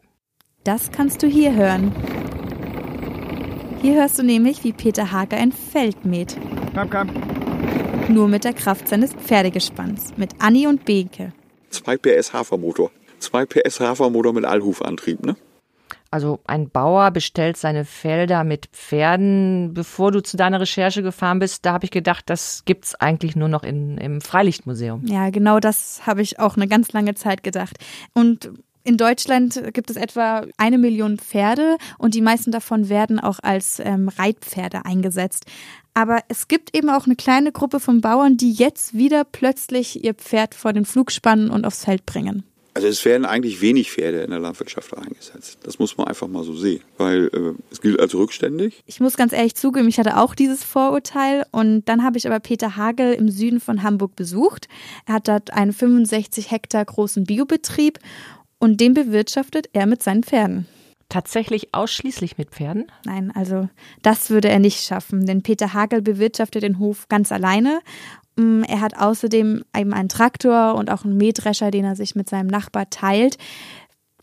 Das 0.66 0.92
kannst 0.92 1.24
du 1.24 1.28
hier 1.28 1.56
hören. 1.56 1.94
Hier 3.82 3.96
hörst 3.96 4.20
du 4.20 4.24
nämlich, 4.24 4.64
wie 4.66 4.74
Peter 4.74 5.12
Hager 5.12 5.38
ein 5.38 5.54
Feld 5.54 6.06
mäht. 6.06 6.36
Komm, 6.74 6.90
komm. 6.90 7.35
Nur 8.08 8.28
mit 8.28 8.44
der 8.44 8.54
Kraft 8.54 8.88
seines 8.88 9.14
Pferdegespanns, 9.14 10.14
mit 10.16 10.32
Anni 10.40 10.68
und 10.68 10.86
Beke. 10.86 11.34
2 11.72 11.98
PS 11.98 12.34
Hafermotor. 12.34 12.92
2 13.20 13.46
PS 13.46 13.80
Hafermotor 13.80 14.32
mit 14.32 14.46
Allhufantrieb, 14.46 15.26
ne? 15.26 15.36
Also 16.12 16.40
ein 16.46 16.70
Bauer 16.70 17.12
bestellt 17.12 17.58
seine 17.58 17.84
Felder 17.84 18.44
mit 18.44 18.68
Pferden. 18.68 19.74
Bevor 19.74 20.12
du 20.12 20.22
zu 20.22 20.38
deiner 20.38 20.62
Recherche 20.62 21.04
gefahren 21.04 21.40
bist, 21.40 21.66
da 21.66 21.74
habe 21.74 21.84
ich 21.86 21.92
gedacht, 21.92 22.30
das 22.30 22.64
gibt 22.64 22.86
es 22.86 22.96
eigentlich 22.96 23.36
nur 23.36 23.50
noch 23.50 23.64
in, 23.64 23.98
im 23.98 24.22
Freilichtmuseum. 24.22 25.06
Ja, 25.08 25.30
genau 25.30 25.60
das 25.60 26.08
habe 26.08 26.22
ich 26.22 26.40
auch 26.40 26.56
eine 26.56 26.68
ganz 26.68 26.94
lange 26.94 27.16
Zeit 27.16 27.44
gedacht. 27.44 27.78
Und 28.14 28.52
in 28.86 28.98
Deutschland 28.98 29.62
gibt 29.74 29.90
es 29.90 29.98
etwa 29.98 30.46
eine 30.58 30.78
Million 30.78 31.18
Pferde 31.18 31.78
und 31.98 32.14
die 32.14 32.22
meisten 32.22 32.52
davon 32.52 32.88
werden 32.88 33.20
auch 33.20 33.40
als 33.42 33.82
ähm, 33.84 34.10
Reitpferde 34.10 34.86
eingesetzt. 34.86 35.46
Aber 35.94 36.20
es 36.28 36.48
gibt 36.48 36.76
eben 36.76 36.90
auch 36.90 37.06
eine 37.06 37.16
kleine 37.16 37.52
Gruppe 37.52 37.80
von 37.80 38.02
Bauern, 38.02 38.38
die 38.38 38.52
jetzt 38.52 38.94
wieder 38.94 39.24
plötzlich 39.24 40.04
ihr 40.04 40.14
Pferd 40.14 40.54
vor 40.54 40.72
den 40.72 40.86
Flug 40.86 41.12
spannen 41.12 41.50
und 41.50 41.66
aufs 41.66 41.86
Feld 41.86 42.06
bringen. 42.06 42.44
Also 42.76 42.90
es 42.90 43.06
werden 43.06 43.24
eigentlich 43.24 43.62
wenig 43.62 43.90
Pferde 43.90 44.24
in 44.24 44.32
der 44.32 44.40
Landwirtschaft 44.40 44.98
eingesetzt. 44.98 45.60
Das 45.64 45.80
muss 45.80 45.96
man 45.96 46.08
einfach 46.08 46.28
mal 46.28 46.44
so 46.44 46.54
sehen, 46.54 46.82
weil 46.98 47.30
äh, 47.34 47.54
es 47.72 47.80
gilt 47.80 48.02
als 48.02 48.14
rückständig. 48.14 48.84
Ich 48.86 49.00
muss 49.00 49.16
ganz 49.16 49.32
ehrlich 49.32 49.56
zugeben, 49.56 49.88
ich 49.88 49.98
hatte 49.98 50.18
auch 50.18 50.36
dieses 50.36 50.66
Vorurteil 50.66 51.46
und 51.52 51.86
dann 51.86 52.04
habe 52.04 52.18
ich 52.18 52.28
aber 52.28 52.42
Peter 52.42 52.76
Hagel 52.76 53.14
im 53.14 53.30
Süden 53.30 53.62
von 53.62 53.82
Hamburg 53.82 54.18
besucht. 54.18 54.68
Er 55.06 55.14
hat 55.14 55.30
dort 55.30 55.54
einen 55.54 55.72
65 55.72 56.52
Hektar 56.52 56.84
großen 56.84 57.24
Biobetrieb 57.24 58.00
und 58.60 58.80
den 58.82 58.94
bewirtschaftet 58.94 59.70
er 59.74 59.86
mit 59.86 60.04
seinen 60.04 60.24
Pferden. 60.24 60.68
tatsächlich 61.08 61.74
ausschließlich 61.74 62.40
mit 62.40 62.50
Pferden? 62.50 62.88
Nein, 63.06 63.32
also 63.36 63.70
das 64.02 64.32
würde 64.32 64.50
er 64.50 64.58
nicht 64.58 64.84
schaffen, 64.84 65.28
denn 65.28 65.44
Peter 65.44 65.74
Hagel 65.74 66.02
bewirtschaftet 66.02 66.64
den 66.64 66.80
Hof 66.80 67.08
ganz 67.10 67.32
alleine. 67.32 67.82
Mm, 68.38 68.64
er 68.64 68.82
hat 68.82 68.98
außerdem 68.98 69.64
eben 69.78 69.94
einen 69.94 70.10
Traktor 70.10 70.76
und 70.76 70.90
auch 70.90 71.06
einen 71.06 71.16
Mähdrescher, 71.16 71.70
den 71.70 71.86
er 71.86 71.96
sich 71.96 72.16
mit 72.16 72.28
seinem 72.28 72.48
Nachbar 72.48 72.90
teilt. 72.90 73.38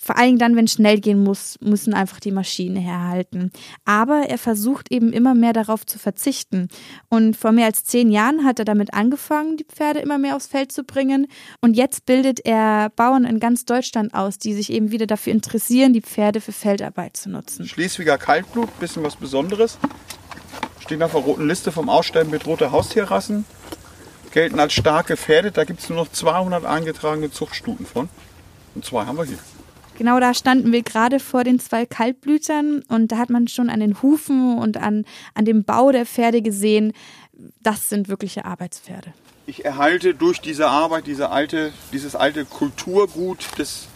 Vor 0.05 0.19
allen 0.19 0.31
Dingen 0.31 0.39
dann, 0.39 0.57
wenn 0.57 0.67
schnell 0.67 0.99
gehen 0.99 1.23
muss, 1.23 1.57
müssen 1.61 1.95
einfach 1.95 2.19
die 2.19 2.33
Maschinen 2.33 2.75
herhalten. 2.75 3.53
Aber 3.85 4.25
er 4.29 4.37
versucht 4.37 4.91
eben 4.91 5.13
immer 5.13 5.33
mehr 5.37 5.53
darauf 5.53 5.87
zu 5.87 5.97
verzichten. 5.97 6.67
Und 7.09 7.37
vor 7.37 7.53
mehr 7.53 7.67
als 7.67 7.85
zehn 7.85 8.11
Jahren 8.11 8.45
hat 8.45 8.59
er 8.59 8.65
damit 8.65 8.95
angefangen, 8.95 9.59
die 9.59 9.65
Pferde 9.65 10.01
immer 10.01 10.19
mehr 10.19 10.35
aufs 10.35 10.49
Feld 10.49 10.73
zu 10.73 10.83
bringen. 10.83 11.29
Und 11.61 11.75
jetzt 11.75 12.05
bildet 12.05 12.45
er 12.45 12.91
Bauern 12.97 13.25
in 13.25 13.39
ganz 13.39 13.65
Deutschland 13.65 14.13
aus, 14.13 14.39
die 14.39 14.55
sich 14.55 14.73
eben 14.73 14.91
wieder 14.91 15.07
dafür 15.07 15.33
interessieren, 15.33 15.93
die 15.93 16.01
Pferde 16.01 16.41
für 16.41 16.51
Feldarbeit 16.51 17.17
zu 17.17 17.31
nutzen. 17.31 17.69
Schleswiger 17.69 18.19
Kaltblut, 18.19 18.77
bisschen 18.81 19.05
was 19.05 19.15
Besonderes. 19.15 19.79
Stehen 20.81 21.01
auf 21.05 21.13
der 21.13 21.21
roten 21.21 21.47
Liste 21.47 21.71
vom 21.71 21.89
Aussterben 21.89 22.33
bedrohte 22.33 22.73
Haustierrassen. 22.73 23.45
Gelten 24.33 24.59
als 24.59 24.73
starke 24.73 25.17
Pferde. 25.17 25.53
Da 25.53 25.63
gibt 25.63 25.79
es 25.79 25.89
nur 25.89 25.99
noch 25.99 26.11
200 26.11 26.65
eingetragene 26.65 27.31
Zuchtstuten 27.31 27.87
von. 27.87 28.09
Und 28.75 28.85
zwei 28.85 29.05
haben 29.05 29.17
wir 29.17 29.25
hier. 29.25 29.39
Genau 29.99 30.21
da 30.21 30.35
standen 30.35 30.73
wir 30.73 30.83
gerade 30.83 31.21
vor 31.21 31.45
den 31.45 31.59
zwei 31.59 31.87
Kaltblütern 31.87 32.83
und 32.89 33.13
da 33.13 33.19
hat 33.19 33.31
man 33.31 33.49
schon 33.49 33.71
an 33.71 33.81
den 33.81 34.03
Hufen 34.03 34.59
und 34.59 34.77
an, 34.77 35.05
an 35.35 35.45
dem 35.45 35.65
Bau 35.65 35.93
der 35.93 36.07
Pferde 36.07 36.43
gesehen, 36.43 36.93
das 37.63 37.89
sind 37.89 38.09
wirkliche 38.09 38.45
Arbeitspferde. 38.45 39.13
Ich 39.47 39.65
erhalte 39.65 40.15
durch 40.15 40.41
diese 40.41 40.69
Arbeit 40.69 41.07
diese 41.07 41.31
alte, 41.31 41.73
dieses 41.93 42.15
alte 42.15 42.45
Kulturgut 42.45 43.59
des 43.59 43.89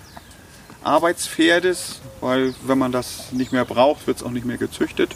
Arbeitspferdes, 0.82 2.00
weil 2.20 2.54
wenn 2.66 2.78
man 2.78 2.92
das 2.92 3.32
nicht 3.32 3.52
mehr 3.52 3.64
braucht, 3.64 4.06
wird 4.06 4.18
es 4.18 4.22
auch 4.22 4.30
nicht 4.30 4.46
mehr 4.46 4.58
gezüchtet. 4.58 5.14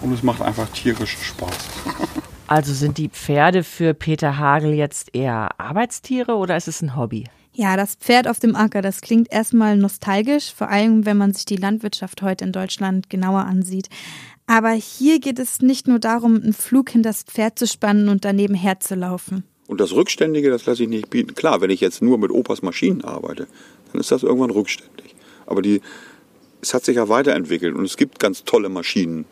Und 0.00 0.12
es 0.12 0.22
macht 0.22 0.42
einfach 0.42 0.68
tierisch 0.68 1.16
Spaß. 1.22 1.58
Also 2.50 2.72
sind 2.72 2.96
die 2.96 3.10
Pferde 3.10 3.62
für 3.62 3.92
Peter 3.92 4.38
Hagel 4.38 4.72
jetzt 4.72 5.14
eher 5.14 5.60
Arbeitstiere 5.60 6.36
oder 6.36 6.56
ist 6.56 6.66
es 6.66 6.80
ein 6.80 6.96
Hobby? 6.96 7.24
Ja, 7.60 7.76
das 7.76 7.96
Pferd 7.96 8.28
auf 8.28 8.38
dem 8.38 8.54
Acker, 8.54 8.82
das 8.82 9.00
klingt 9.00 9.32
erstmal 9.32 9.76
nostalgisch, 9.76 10.54
vor 10.54 10.68
allem 10.68 11.04
wenn 11.06 11.16
man 11.16 11.34
sich 11.34 11.44
die 11.44 11.56
Landwirtschaft 11.56 12.22
heute 12.22 12.44
in 12.44 12.52
Deutschland 12.52 13.10
genauer 13.10 13.40
ansieht. 13.40 13.88
Aber 14.46 14.70
hier 14.70 15.18
geht 15.18 15.40
es 15.40 15.60
nicht 15.60 15.88
nur 15.88 15.98
darum, 15.98 16.36
einen 16.36 16.52
Flug 16.52 16.90
hinter 16.90 17.08
das 17.08 17.24
Pferd 17.24 17.58
zu 17.58 17.66
spannen 17.66 18.10
und 18.10 18.24
daneben 18.24 18.54
herzulaufen. 18.54 19.42
Und 19.66 19.80
das 19.80 19.92
Rückständige, 19.92 20.50
das 20.50 20.66
lasse 20.66 20.84
ich 20.84 20.88
nicht 20.88 21.10
bieten. 21.10 21.34
Klar, 21.34 21.60
wenn 21.60 21.70
ich 21.70 21.80
jetzt 21.80 22.00
nur 22.00 22.16
mit 22.16 22.30
Opas 22.30 22.62
Maschinen 22.62 23.02
arbeite, 23.02 23.48
dann 23.90 24.00
ist 24.00 24.12
das 24.12 24.22
irgendwann 24.22 24.50
rückständig. 24.50 25.16
Aber 25.44 25.60
die, 25.60 25.80
es 26.60 26.74
hat 26.74 26.84
sich 26.84 26.94
ja 26.94 27.08
weiterentwickelt 27.08 27.74
und 27.74 27.84
es 27.84 27.96
gibt 27.96 28.20
ganz 28.20 28.44
tolle 28.44 28.68
Maschinen. 28.68 29.24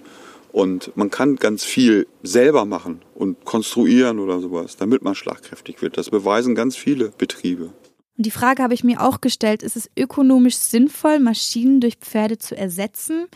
Und 0.50 0.90
man 0.96 1.12
kann 1.12 1.36
ganz 1.36 1.62
viel 1.62 2.08
selber 2.24 2.64
machen 2.64 3.02
und 3.14 3.44
konstruieren 3.44 4.18
oder 4.18 4.40
sowas, 4.40 4.76
damit 4.76 5.02
man 5.02 5.14
schlagkräftig 5.14 5.80
wird. 5.80 5.96
Das 5.96 6.10
beweisen 6.10 6.56
ganz 6.56 6.74
viele 6.74 7.12
Betriebe. 7.16 7.70
Und 8.16 8.24
die 8.24 8.30
Frage 8.30 8.62
habe 8.62 8.74
ich 8.74 8.84
mir 8.84 9.02
auch 9.02 9.20
gestellt, 9.20 9.62
ist 9.62 9.76
es 9.76 9.90
ökonomisch 9.96 10.56
sinnvoll, 10.56 11.18
Maschinen 11.18 11.80
durch 11.80 11.96
Pferde 11.96 12.38
zu 12.38 12.56
ersetzen? 12.56 13.26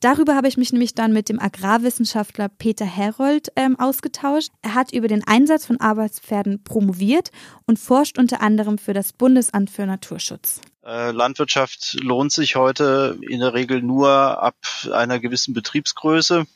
Darüber 0.00 0.34
habe 0.34 0.48
ich 0.48 0.58
mich 0.58 0.72
nämlich 0.72 0.94
dann 0.94 1.12
mit 1.12 1.28
dem 1.28 1.40
Agrarwissenschaftler 1.40 2.48
Peter 2.48 2.84
Herold 2.84 3.50
ähm, 3.56 3.78
ausgetauscht. 3.78 4.50
Er 4.60 4.74
hat 4.74 4.92
über 4.92 5.08
den 5.08 5.26
Einsatz 5.26 5.64
von 5.64 5.80
Arbeitspferden 5.80 6.62
promoviert 6.62 7.30
und 7.66 7.78
forscht 7.78 8.18
unter 8.18 8.42
anderem 8.42 8.76
für 8.76 8.92
das 8.92 9.14
Bundesamt 9.14 9.70
für 9.70 9.86
Naturschutz. 9.86 10.60
Äh, 10.84 11.12
Landwirtschaft 11.12 11.96
lohnt 12.00 12.30
sich 12.30 12.56
heute 12.56 13.18
in 13.22 13.40
der 13.40 13.54
Regel 13.54 13.80
nur 13.80 14.10
ab 14.10 14.56
einer 14.92 15.18
gewissen 15.18 15.54
Betriebsgröße. 15.54 16.46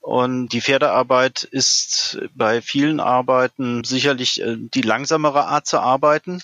Und 0.00 0.50
die 0.50 0.60
Pferdearbeit 0.60 1.42
ist 1.42 2.20
bei 2.32 2.62
vielen 2.62 3.00
Arbeiten 3.00 3.82
sicherlich 3.82 4.40
äh, 4.40 4.56
die 4.56 4.82
langsamere 4.82 5.46
Art 5.46 5.66
zu 5.66 5.80
arbeiten. 5.80 6.42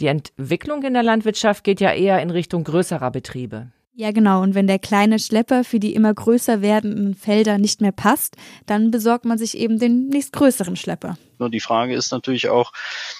Die 0.00 0.06
Entwicklung 0.06 0.82
in 0.82 0.94
der 0.94 1.02
Landwirtschaft 1.02 1.64
geht 1.64 1.80
ja 1.80 1.92
eher 1.92 2.20
in 2.20 2.30
Richtung 2.30 2.64
größerer 2.64 3.10
Betriebe. 3.10 3.68
Ja, 3.96 4.10
genau. 4.10 4.42
Und 4.42 4.56
wenn 4.56 4.66
der 4.66 4.80
kleine 4.80 5.20
Schlepper 5.20 5.62
für 5.62 5.78
die 5.78 5.94
immer 5.94 6.12
größer 6.12 6.60
werdenden 6.62 7.14
Felder 7.14 7.58
nicht 7.58 7.80
mehr 7.80 7.92
passt, 7.92 8.36
dann 8.66 8.90
besorgt 8.90 9.24
man 9.24 9.38
sich 9.38 9.56
eben 9.56 9.78
den 9.78 10.08
nächstgrößeren 10.08 10.74
Schlepper. 10.74 11.16
Nur 11.38 11.48
die 11.48 11.60
Frage 11.60 11.94
ist 11.94 12.10
natürlich 12.10 12.48
auch, 12.48 12.72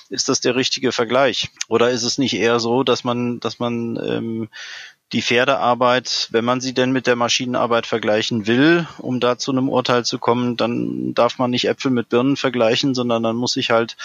ist 0.09 0.29
das 0.29 0.41
der 0.41 0.57
richtige 0.57 0.91
Vergleich? 0.91 1.51
Oder 1.69 1.91
ist 1.91 2.03
es 2.03 2.19
nicht 2.19 2.35
eher 2.35 2.59
so, 2.59 2.83
dass 2.83 3.05
man, 3.05 3.39
dass 3.39 3.61
man 3.61 3.97
ähm, 4.05 4.49
die 5.13 5.23
Pferdearbeit, 5.23 6.29
wenn 6.33 6.45
man 6.45 6.61
sie 6.61 6.75
denn 6.75 6.93
mit 6.93 7.07
der 7.07 7.17
Maschinenarbeit 7.17 7.87
vergleichen 7.87 8.47
will, 8.47 8.87
um 8.99 9.21
da 9.21 9.39
zu 9.39 9.53
einem 9.53 9.69
Urteil 9.69 10.05
zu 10.05 10.19
kommen, 10.19 10.57
dann 10.57 11.15
darf 11.15 11.39
man 11.39 11.51
nicht 11.51 11.69
Äpfel 11.69 11.91
mit 11.91 12.09
Birnen 12.09 12.37
vergleichen, 12.37 12.95
sondern 12.95 13.23
dann 13.23 13.37
muss 13.37 13.57
ich 13.57 13.71
halt 13.71 13.97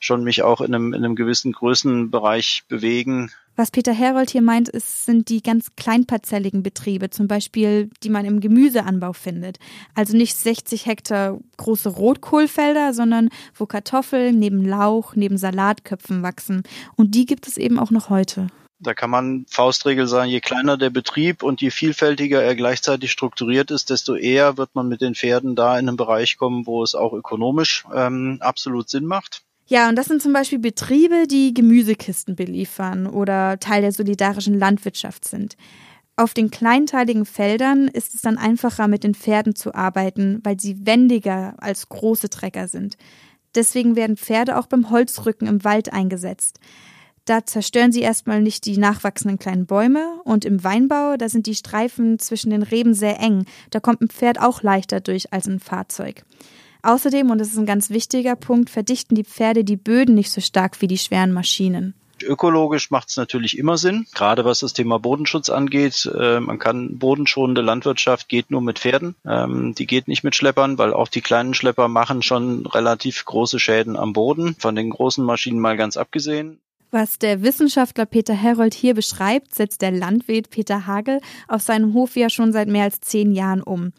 schon 0.00 0.24
mich 0.24 0.42
auch 0.42 0.60
in 0.60 0.74
einem, 0.74 0.92
in 0.92 1.04
einem 1.04 1.14
gewissen 1.14 1.52
Größenbereich 1.52 2.64
bewegen. 2.68 3.30
Was 3.54 3.70
Peter 3.70 3.94
Herold 3.94 4.30
hier 4.30 4.42
meint, 4.42 4.68
ist, 4.68 5.06
sind 5.06 5.30
die 5.30 5.42
ganz 5.42 5.76
kleinparzelligen 5.76 6.62
Betriebe, 6.62 7.08
zum 7.08 7.26
Beispiel, 7.26 7.88
die 8.02 8.10
man 8.10 8.26
im 8.26 8.40
Gemüseanbau 8.40 9.14
findet. 9.14 9.58
Also 9.94 10.14
nicht 10.14 10.36
60 10.36 10.84
Hektar 10.84 11.38
große 11.56 11.88
Rotkohlfelder, 11.88 12.92
sondern 12.92 13.30
wo 13.54 13.64
Kartoffeln 13.64 14.38
neben 14.38 14.62
Lauch, 14.66 15.14
neben 15.14 15.38
Salatköpfen 15.38 16.22
wachsen. 16.22 16.64
Und 16.96 17.14
die 17.14 17.24
gibt 17.24 17.46
es 17.46 17.56
eben 17.56 17.78
auch 17.78 17.90
noch 17.90 18.10
heute. 18.10 18.48
Da 18.78 18.92
kann 18.92 19.08
man 19.08 19.46
Faustregel 19.48 20.06
sagen, 20.06 20.30
je 20.30 20.40
kleiner 20.40 20.76
der 20.76 20.90
Betrieb 20.90 21.42
und 21.42 21.62
je 21.62 21.70
vielfältiger 21.70 22.42
er 22.42 22.54
gleichzeitig 22.54 23.10
strukturiert 23.10 23.70
ist, 23.70 23.88
desto 23.88 24.14
eher 24.14 24.58
wird 24.58 24.74
man 24.74 24.88
mit 24.88 25.00
den 25.00 25.14
Pferden 25.14 25.56
da 25.56 25.78
in 25.78 25.88
einen 25.88 25.96
Bereich 25.96 26.36
kommen, 26.36 26.66
wo 26.66 26.82
es 26.82 26.94
auch 26.94 27.14
ökonomisch 27.14 27.84
ähm, 27.94 28.36
absolut 28.40 28.90
Sinn 28.90 29.06
macht. 29.06 29.42
Ja, 29.66 29.88
und 29.88 29.96
das 29.96 30.06
sind 30.06 30.22
zum 30.22 30.32
Beispiel 30.32 30.60
Betriebe, 30.60 31.26
die 31.26 31.52
Gemüsekisten 31.52 32.36
beliefern 32.36 33.06
oder 33.06 33.58
Teil 33.58 33.82
der 33.82 33.92
solidarischen 33.92 34.58
Landwirtschaft 34.58 35.24
sind. 35.24 35.56
Auf 36.14 36.34
den 36.34 36.50
kleinteiligen 36.50 37.26
Feldern 37.26 37.88
ist 37.88 38.14
es 38.14 38.22
dann 38.22 38.38
einfacher, 38.38 38.88
mit 38.88 39.04
den 39.04 39.14
Pferden 39.14 39.54
zu 39.54 39.74
arbeiten, 39.74 40.40
weil 40.44 40.58
sie 40.58 40.86
wendiger 40.86 41.54
als 41.58 41.88
große 41.88 42.30
Trecker 42.30 42.68
sind. 42.68 42.96
Deswegen 43.54 43.96
werden 43.96 44.16
Pferde 44.16 44.56
auch 44.56 44.66
beim 44.66 44.90
Holzrücken 44.90 45.48
im 45.48 45.64
Wald 45.64 45.92
eingesetzt. 45.92 46.60
Da 47.26 47.44
zerstören 47.44 47.90
sie 47.90 48.02
erstmal 48.02 48.40
nicht 48.40 48.66
die 48.66 48.78
nachwachsenden 48.78 49.40
kleinen 49.40 49.66
Bäume 49.66 50.20
und 50.22 50.44
im 50.44 50.62
Weinbau, 50.62 51.16
da 51.16 51.28
sind 51.28 51.46
die 51.46 51.56
Streifen 51.56 52.20
zwischen 52.20 52.50
den 52.50 52.62
Reben 52.62 52.94
sehr 52.94 53.18
eng. 53.20 53.46
Da 53.70 53.80
kommt 53.80 54.00
ein 54.00 54.08
Pferd 54.08 54.40
auch 54.40 54.62
leichter 54.62 55.00
durch 55.00 55.32
als 55.32 55.48
ein 55.48 55.58
Fahrzeug. 55.58 56.24
Außerdem, 56.82 57.28
und 57.30 57.38
das 57.38 57.48
ist 57.48 57.58
ein 57.58 57.66
ganz 57.66 57.90
wichtiger 57.90 58.36
Punkt, 58.36 58.70
verdichten 58.70 59.16
die 59.16 59.24
Pferde 59.24 59.64
die 59.64 59.76
Böden 59.76 60.14
nicht 60.14 60.30
so 60.30 60.40
stark 60.40 60.80
wie 60.80 60.86
die 60.86 60.98
schweren 60.98 61.32
Maschinen. 61.32 61.94
Ökologisch 62.22 62.92
macht 62.92 63.08
es 63.08 63.16
natürlich 63.16 63.58
immer 63.58 63.76
Sinn, 63.76 64.06
gerade 64.14 64.44
was 64.44 64.60
das 64.60 64.72
Thema 64.72 65.00
Bodenschutz 65.00 65.50
angeht. 65.50 66.08
Äh, 66.18 66.38
man 66.38 66.60
kann 66.60 66.96
bodenschonende 66.96 67.60
Landwirtschaft 67.60 68.28
geht 68.28 68.52
nur 68.52 68.62
mit 68.62 68.78
Pferden. 68.78 69.16
Ähm, 69.26 69.74
die 69.74 69.86
geht 69.86 70.06
nicht 70.06 70.22
mit 70.22 70.36
Schleppern, 70.36 70.78
weil 70.78 70.94
auch 70.94 71.08
die 71.08 71.20
kleinen 71.20 71.54
Schlepper 71.54 71.88
machen 71.88 72.22
schon 72.22 72.64
relativ 72.66 73.24
große 73.24 73.58
Schäden 73.58 73.96
am 73.96 74.12
Boden. 74.12 74.54
Von 74.58 74.76
den 74.76 74.90
großen 74.90 75.24
Maschinen 75.24 75.58
mal 75.58 75.76
ganz 75.76 75.96
abgesehen. 75.96 76.60
Was 76.98 77.18
der 77.18 77.42
Wissenschaftler 77.42 78.06
Peter 78.06 78.32
Herold 78.32 78.72
hier 78.72 78.94
beschreibt, 78.94 79.54
setzt 79.54 79.82
der 79.82 79.90
Landwirt 79.90 80.48
Peter 80.48 80.86
Hagel 80.86 81.20
auf 81.46 81.60
seinem 81.60 81.92
Hof 81.92 82.16
ja 82.16 82.30
schon 82.30 82.54
seit 82.54 82.68
mehr 82.68 82.84
als 82.84 83.00
zehn 83.00 83.32
Jahren 83.32 83.60
um. 83.60 83.92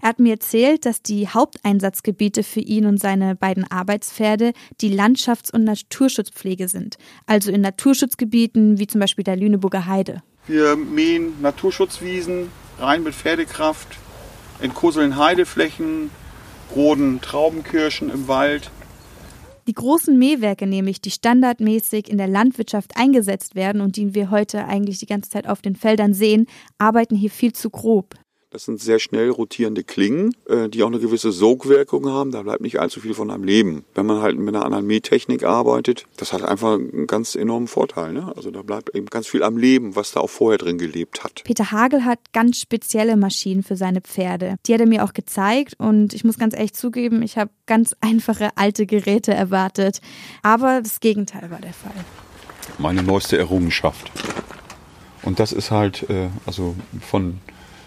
Er 0.00 0.10
hat 0.10 0.20
mir 0.20 0.34
erzählt, 0.34 0.86
dass 0.86 1.02
die 1.02 1.26
Haupteinsatzgebiete 1.26 2.44
für 2.44 2.60
ihn 2.60 2.86
und 2.86 3.00
seine 3.00 3.34
beiden 3.34 3.68
Arbeitspferde 3.68 4.52
die 4.80 4.96
Landschafts- 4.96 5.52
und 5.52 5.64
Naturschutzpflege 5.64 6.68
sind. 6.68 6.96
Also 7.26 7.50
in 7.50 7.60
Naturschutzgebieten 7.60 8.78
wie 8.78 8.86
zum 8.86 9.00
Beispiel 9.00 9.24
der 9.24 9.34
Lüneburger 9.34 9.86
Heide. 9.86 10.22
Wir 10.46 10.76
mähen 10.76 11.42
Naturschutzwiesen 11.42 12.52
rein 12.78 13.02
mit 13.02 13.16
Pferdekraft, 13.16 13.88
entkosseln 14.60 15.16
Heideflächen, 15.16 16.08
roden 16.72 17.20
Traubenkirschen 17.20 18.10
im 18.10 18.28
Wald. 18.28 18.70
Die 19.66 19.72
großen 19.72 20.18
Mähwerke 20.18 20.66
nämlich, 20.66 21.00
die 21.00 21.10
standardmäßig 21.10 22.10
in 22.10 22.18
der 22.18 22.28
Landwirtschaft 22.28 22.96
eingesetzt 22.96 23.54
werden 23.54 23.80
und 23.80 23.96
die 23.96 24.14
wir 24.14 24.30
heute 24.30 24.66
eigentlich 24.66 24.98
die 24.98 25.06
ganze 25.06 25.30
Zeit 25.30 25.48
auf 25.48 25.62
den 25.62 25.74
Feldern 25.74 26.12
sehen, 26.12 26.46
arbeiten 26.76 27.16
hier 27.16 27.30
viel 27.30 27.52
zu 27.52 27.70
grob. 27.70 28.14
Das 28.54 28.66
sind 28.66 28.80
sehr 28.80 29.00
schnell 29.00 29.30
rotierende 29.30 29.82
Klingen, 29.82 30.32
äh, 30.48 30.68
die 30.68 30.84
auch 30.84 30.86
eine 30.86 31.00
gewisse 31.00 31.32
Sogwirkung 31.32 32.06
haben. 32.06 32.30
Da 32.30 32.42
bleibt 32.42 32.60
nicht 32.60 32.78
allzu 32.78 33.00
viel 33.00 33.12
von 33.12 33.32
einem 33.32 33.42
Leben. 33.42 33.84
Wenn 33.96 34.06
man 34.06 34.22
halt 34.22 34.38
mit 34.38 34.54
einer 34.54 34.64
anderen 34.64 34.86
Mähtechnik 34.86 35.42
arbeitet, 35.42 36.06
das 36.18 36.32
hat 36.32 36.44
einfach 36.44 36.74
einen 36.74 37.08
ganz 37.08 37.34
enormen 37.34 37.66
Vorteil. 37.66 38.12
Ne? 38.12 38.32
Also 38.36 38.52
da 38.52 38.62
bleibt 38.62 38.94
eben 38.94 39.06
ganz 39.06 39.26
viel 39.26 39.42
am 39.42 39.56
Leben, 39.56 39.96
was 39.96 40.12
da 40.12 40.20
auch 40.20 40.30
vorher 40.30 40.58
drin 40.58 40.78
gelebt 40.78 41.24
hat. 41.24 41.42
Peter 41.42 41.72
Hagel 41.72 42.04
hat 42.04 42.20
ganz 42.32 42.60
spezielle 42.60 43.16
Maschinen 43.16 43.64
für 43.64 43.74
seine 43.74 44.00
Pferde. 44.00 44.54
Die 44.66 44.74
hat 44.74 44.80
er 44.80 44.86
mir 44.86 45.02
auch 45.02 45.14
gezeigt 45.14 45.74
und 45.78 46.14
ich 46.14 46.22
muss 46.22 46.38
ganz 46.38 46.54
ehrlich 46.54 46.74
zugeben, 46.74 47.22
ich 47.22 47.36
habe 47.36 47.50
ganz 47.66 47.96
einfache 48.00 48.50
alte 48.54 48.86
Geräte 48.86 49.34
erwartet. 49.34 50.00
Aber 50.44 50.80
das 50.80 51.00
Gegenteil 51.00 51.50
war 51.50 51.58
der 51.58 51.72
Fall. 51.72 52.04
Meine 52.78 53.02
neueste 53.02 53.36
Errungenschaft. 53.36 54.12
Und 55.22 55.40
das 55.40 55.50
ist 55.50 55.72
halt 55.72 56.08
äh, 56.08 56.28
also 56.46 56.76
von 57.00 57.40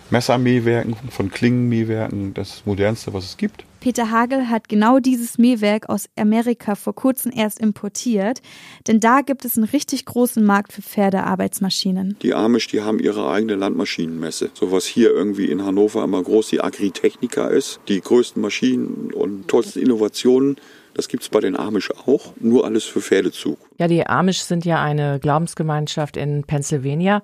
Messermähwerken, 0.09 0.95
von 1.09 1.31
Klingenmähwerken 1.31 2.33
das 2.33 2.63
modernste, 2.65 3.13
was 3.13 3.25
es 3.25 3.37
gibt. 3.37 3.63
Peter 3.79 4.11
Hagel 4.11 4.49
hat 4.49 4.69
genau 4.69 4.99
dieses 4.99 5.37
Mähwerk 5.37 5.87
aus 5.87 6.09
Amerika 6.17 6.75
vor 6.75 6.95
kurzem 6.95 7.31
erst 7.33 7.59
importiert, 7.59 8.41
denn 8.87 8.99
da 8.99 9.21
gibt 9.21 9.45
es 9.45 9.55
einen 9.55 9.65
richtig 9.65 10.05
großen 10.05 10.43
Markt 10.43 10.73
für 10.73 10.81
Pferdearbeitsmaschinen. 10.81 12.17
Die 12.21 12.33
Amish, 12.33 12.67
die 12.67 12.81
haben 12.81 12.99
ihre 12.99 13.29
eigene 13.29 13.55
Landmaschinenmesse. 13.55 14.49
So 14.53 14.71
was 14.71 14.85
hier 14.85 15.11
irgendwie 15.11 15.45
in 15.45 15.63
Hannover 15.63 16.03
immer 16.03 16.21
groß 16.21 16.49
die 16.49 16.61
Agritechnica 16.61 17.47
ist. 17.47 17.79
Die 17.87 18.01
größten 18.01 18.41
Maschinen 18.41 19.13
und 19.13 19.47
tollsten 19.47 19.79
Innovationen. 19.79 20.57
Das 20.93 21.07
gibt 21.07 21.21
es 21.21 21.29
bei 21.29 21.39
den 21.39 21.55
Amish 21.55 21.91
auch, 21.91 22.33
nur 22.39 22.65
alles 22.65 22.83
für 22.83 23.01
Pferdezug. 23.01 23.59
Ja, 23.77 23.87
die 23.87 24.07
Amish 24.07 24.39
sind 24.39 24.65
ja 24.65 24.81
eine 24.81 25.19
Glaubensgemeinschaft 25.19 26.17
in 26.17 26.43
Pennsylvania 26.43 27.21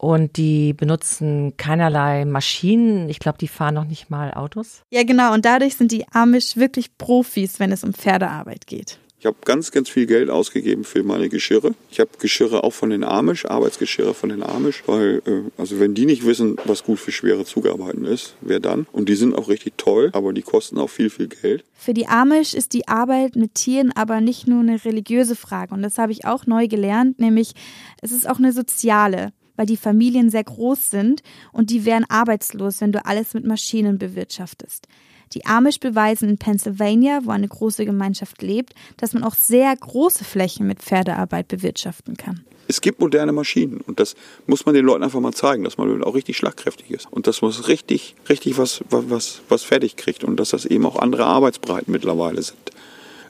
und 0.00 0.38
die 0.38 0.72
benutzen 0.72 1.58
keinerlei 1.58 2.24
Maschinen. 2.24 3.10
Ich 3.10 3.18
glaube, 3.18 3.36
die 3.36 3.48
fahren 3.48 3.74
noch 3.74 3.84
nicht 3.84 4.08
mal 4.08 4.32
Autos. 4.32 4.80
Ja, 4.88 5.02
genau. 5.02 5.34
Und 5.34 5.44
dadurch 5.44 5.76
sind 5.76 5.92
die 5.92 6.06
Amish 6.10 6.56
wirklich 6.56 6.96
Profis, 6.96 7.60
wenn 7.60 7.70
es 7.70 7.84
um 7.84 7.92
Pferdearbeit 7.92 8.66
geht. 8.66 8.98
Ich 9.18 9.26
habe 9.26 9.36
ganz, 9.44 9.70
ganz 9.70 9.90
viel 9.90 10.06
Geld 10.06 10.30
ausgegeben 10.30 10.84
für 10.84 11.02
meine 11.02 11.28
Geschirre. 11.28 11.74
Ich 11.90 12.00
habe 12.00 12.08
Geschirre 12.18 12.64
auch 12.64 12.72
von 12.72 12.88
den 12.88 13.04
Amish, 13.04 13.44
Arbeitsgeschirre 13.44 14.14
von 14.14 14.30
den 14.30 14.42
Amish, 14.42 14.84
weil, 14.86 15.20
äh, 15.26 15.60
also 15.60 15.78
wenn 15.78 15.92
die 15.92 16.06
nicht 16.06 16.24
wissen, 16.24 16.56
was 16.64 16.82
gut 16.82 16.98
für 16.98 17.12
schwere 17.12 17.44
Zugarbeiten 17.44 18.06
ist, 18.06 18.36
wer 18.40 18.58
dann? 18.58 18.86
Und 18.92 19.10
die 19.10 19.16
sind 19.16 19.36
auch 19.36 19.50
richtig 19.50 19.74
toll, 19.76 20.08
aber 20.14 20.32
die 20.32 20.40
kosten 20.40 20.78
auch 20.78 20.88
viel, 20.88 21.10
viel 21.10 21.28
Geld. 21.28 21.62
Für 21.74 21.92
die 21.92 22.06
Amish 22.06 22.54
ist 22.54 22.72
die 22.72 22.88
Arbeit 22.88 23.36
mit 23.36 23.54
Tieren 23.54 23.92
aber 23.94 24.22
nicht 24.22 24.46
nur 24.46 24.60
eine 24.60 24.82
religiöse 24.82 25.36
Frage. 25.36 25.74
Und 25.74 25.82
das 25.82 25.98
habe 25.98 26.12
ich 26.12 26.24
auch 26.24 26.46
neu 26.46 26.68
gelernt, 26.68 27.20
nämlich 27.20 27.52
es 28.00 28.12
ist 28.12 28.26
auch 28.26 28.38
eine 28.38 28.52
soziale 28.52 29.34
weil 29.60 29.66
die 29.66 29.76
Familien 29.76 30.30
sehr 30.30 30.42
groß 30.42 30.88
sind 30.88 31.22
und 31.52 31.68
die 31.68 31.84
wären 31.84 32.06
arbeitslos, 32.08 32.80
wenn 32.80 32.92
du 32.92 33.04
alles 33.04 33.34
mit 33.34 33.44
Maschinen 33.44 33.98
bewirtschaftest. 33.98 34.88
Die 35.34 35.44
Amish 35.44 35.78
beweisen 35.78 36.30
in 36.30 36.38
Pennsylvania, 36.38 37.20
wo 37.24 37.30
eine 37.30 37.46
große 37.46 37.84
Gemeinschaft 37.84 38.40
lebt, 38.40 38.72
dass 38.96 39.12
man 39.12 39.22
auch 39.22 39.34
sehr 39.34 39.76
große 39.76 40.24
Flächen 40.24 40.66
mit 40.66 40.80
Pferdearbeit 40.80 41.48
bewirtschaften 41.48 42.16
kann. 42.16 42.42
Es 42.68 42.80
gibt 42.80 43.00
moderne 43.00 43.32
Maschinen 43.32 43.82
und 43.82 44.00
das 44.00 44.14
muss 44.46 44.64
man 44.64 44.74
den 44.74 44.86
Leuten 44.86 45.04
einfach 45.04 45.20
mal 45.20 45.34
zeigen, 45.34 45.64
dass 45.64 45.76
man 45.76 46.02
auch 46.04 46.14
richtig 46.14 46.38
schlagkräftig 46.38 46.90
ist 46.90 47.12
und 47.12 47.26
dass 47.26 47.42
man 47.42 47.50
richtig, 47.50 48.14
richtig 48.30 48.56
was, 48.56 48.82
was, 48.88 49.42
was 49.50 49.62
fertig 49.62 49.96
kriegt 49.96 50.24
und 50.24 50.40
dass 50.40 50.50
das 50.50 50.64
eben 50.64 50.86
auch 50.86 50.96
andere 50.96 51.26
Arbeitsbreiten 51.26 51.92
mittlerweile 51.92 52.40
sind 52.40 52.70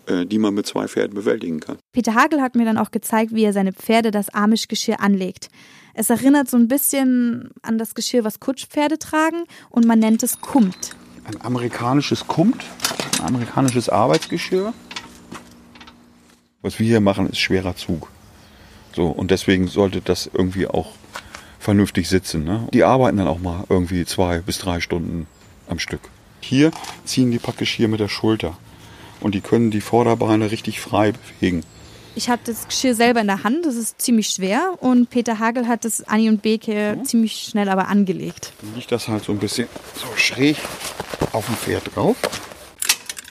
die 0.09 0.39
man 0.39 0.55
mit 0.55 0.67
zwei 0.67 0.89
Pferden 0.89 1.15
bewältigen 1.15 1.61
kann. 1.61 1.77
Peter 1.93 2.15
Hagel 2.15 2.41
hat 2.41 2.55
mir 2.55 2.65
dann 2.65 2.79
auch 2.79 2.91
gezeigt, 2.91 3.35
wie 3.35 3.45
er 3.45 3.53
seine 3.53 3.73
Pferde 3.73 4.11
das 4.11 4.29
Amish-Geschirr 4.31 5.01
anlegt. 5.01 5.49
Es 5.95 6.11
erinnert 6.11 6.49
so 6.49 6.57
ein 6.57 6.69
bisschen 6.69 7.51
an 7.63 7.79
das 7.79 7.95
Geschirr, 7.95 8.25
was 8.25 8.41
Kutschpferde 8.41 8.99
tragen 8.99 9.45
und 9.69 9.87
man 9.87 9.99
nennt 9.99 10.23
es 10.23 10.41
Kumt. 10.41 10.97
Ein 11.25 11.41
amerikanisches 11.43 12.27
Kumt, 12.27 12.65
ein 13.19 13.27
amerikanisches 13.27 13.89
Arbeitsgeschirr. 13.89 14.73
Was 16.63 16.79
wir 16.79 16.87
hier 16.87 17.01
machen, 17.01 17.29
ist 17.29 17.39
schwerer 17.39 17.77
Zug. 17.77 18.09
So, 18.95 19.07
und 19.07 19.31
deswegen 19.31 19.69
sollte 19.69 20.01
das 20.01 20.31
irgendwie 20.33 20.67
auch 20.67 20.93
vernünftig 21.59 22.09
sitzen. 22.09 22.45
Ne? 22.45 22.69
Die 22.73 22.85
arbeiten 22.85 23.19
dann 23.19 23.29
auch 23.29 23.39
mal 23.39 23.65
irgendwie 23.69 24.05
zwei 24.05 24.41
bis 24.41 24.59
drei 24.59 24.81
Stunden 24.81 25.27
am 25.69 25.79
Stück. 25.79 26.01
Hier 26.41 26.71
ziehen 27.05 27.31
die 27.31 27.39
praktisch 27.39 27.73
hier 27.73 27.89
mit 27.89 28.01
der 28.01 28.09
Schulter. 28.09 28.57
Und 29.21 29.35
die 29.35 29.41
können 29.41 29.71
die 29.71 29.81
Vorderbeine 29.81 30.51
richtig 30.51 30.81
frei 30.81 31.13
bewegen. 31.13 31.63
Ich 32.17 32.29
habe 32.29 32.43
das 32.45 32.67
Geschirr 32.67 32.95
selber 32.95 33.21
in 33.21 33.29
der 33.29 33.45
Hand, 33.45 33.65
das 33.65 33.77
ist 33.77 34.01
ziemlich 34.01 34.29
schwer 34.31 34.75
und 34.81 35.11
Peter 35.11 35.39
Hagel 35.39 35.69
hat 35.69 35.85
das 35.85 36.03
Anni 36.09 36.29
und 36.29 36.43
Beke 36.43 36.97
mhm. 36.97 37.05
ziemlich 37.05 37.49
schnell 37.49 37.69
aber 37.69 37.89
angelegt. 37.89 38.53
Dann 38.61 38.75
liegt 38.75 38.91
das 38.91 39.07
halt 39.07 39.25
so 39.25 39.33
ein 39.33 39.39
bisschen 39.39 39.69
so 39.95 40.07
schräg 40.17 40.57
auf 41.33 41.47
dem 41.47 41.55
Pferd 41.55 41.95
drauf 41.95 42.17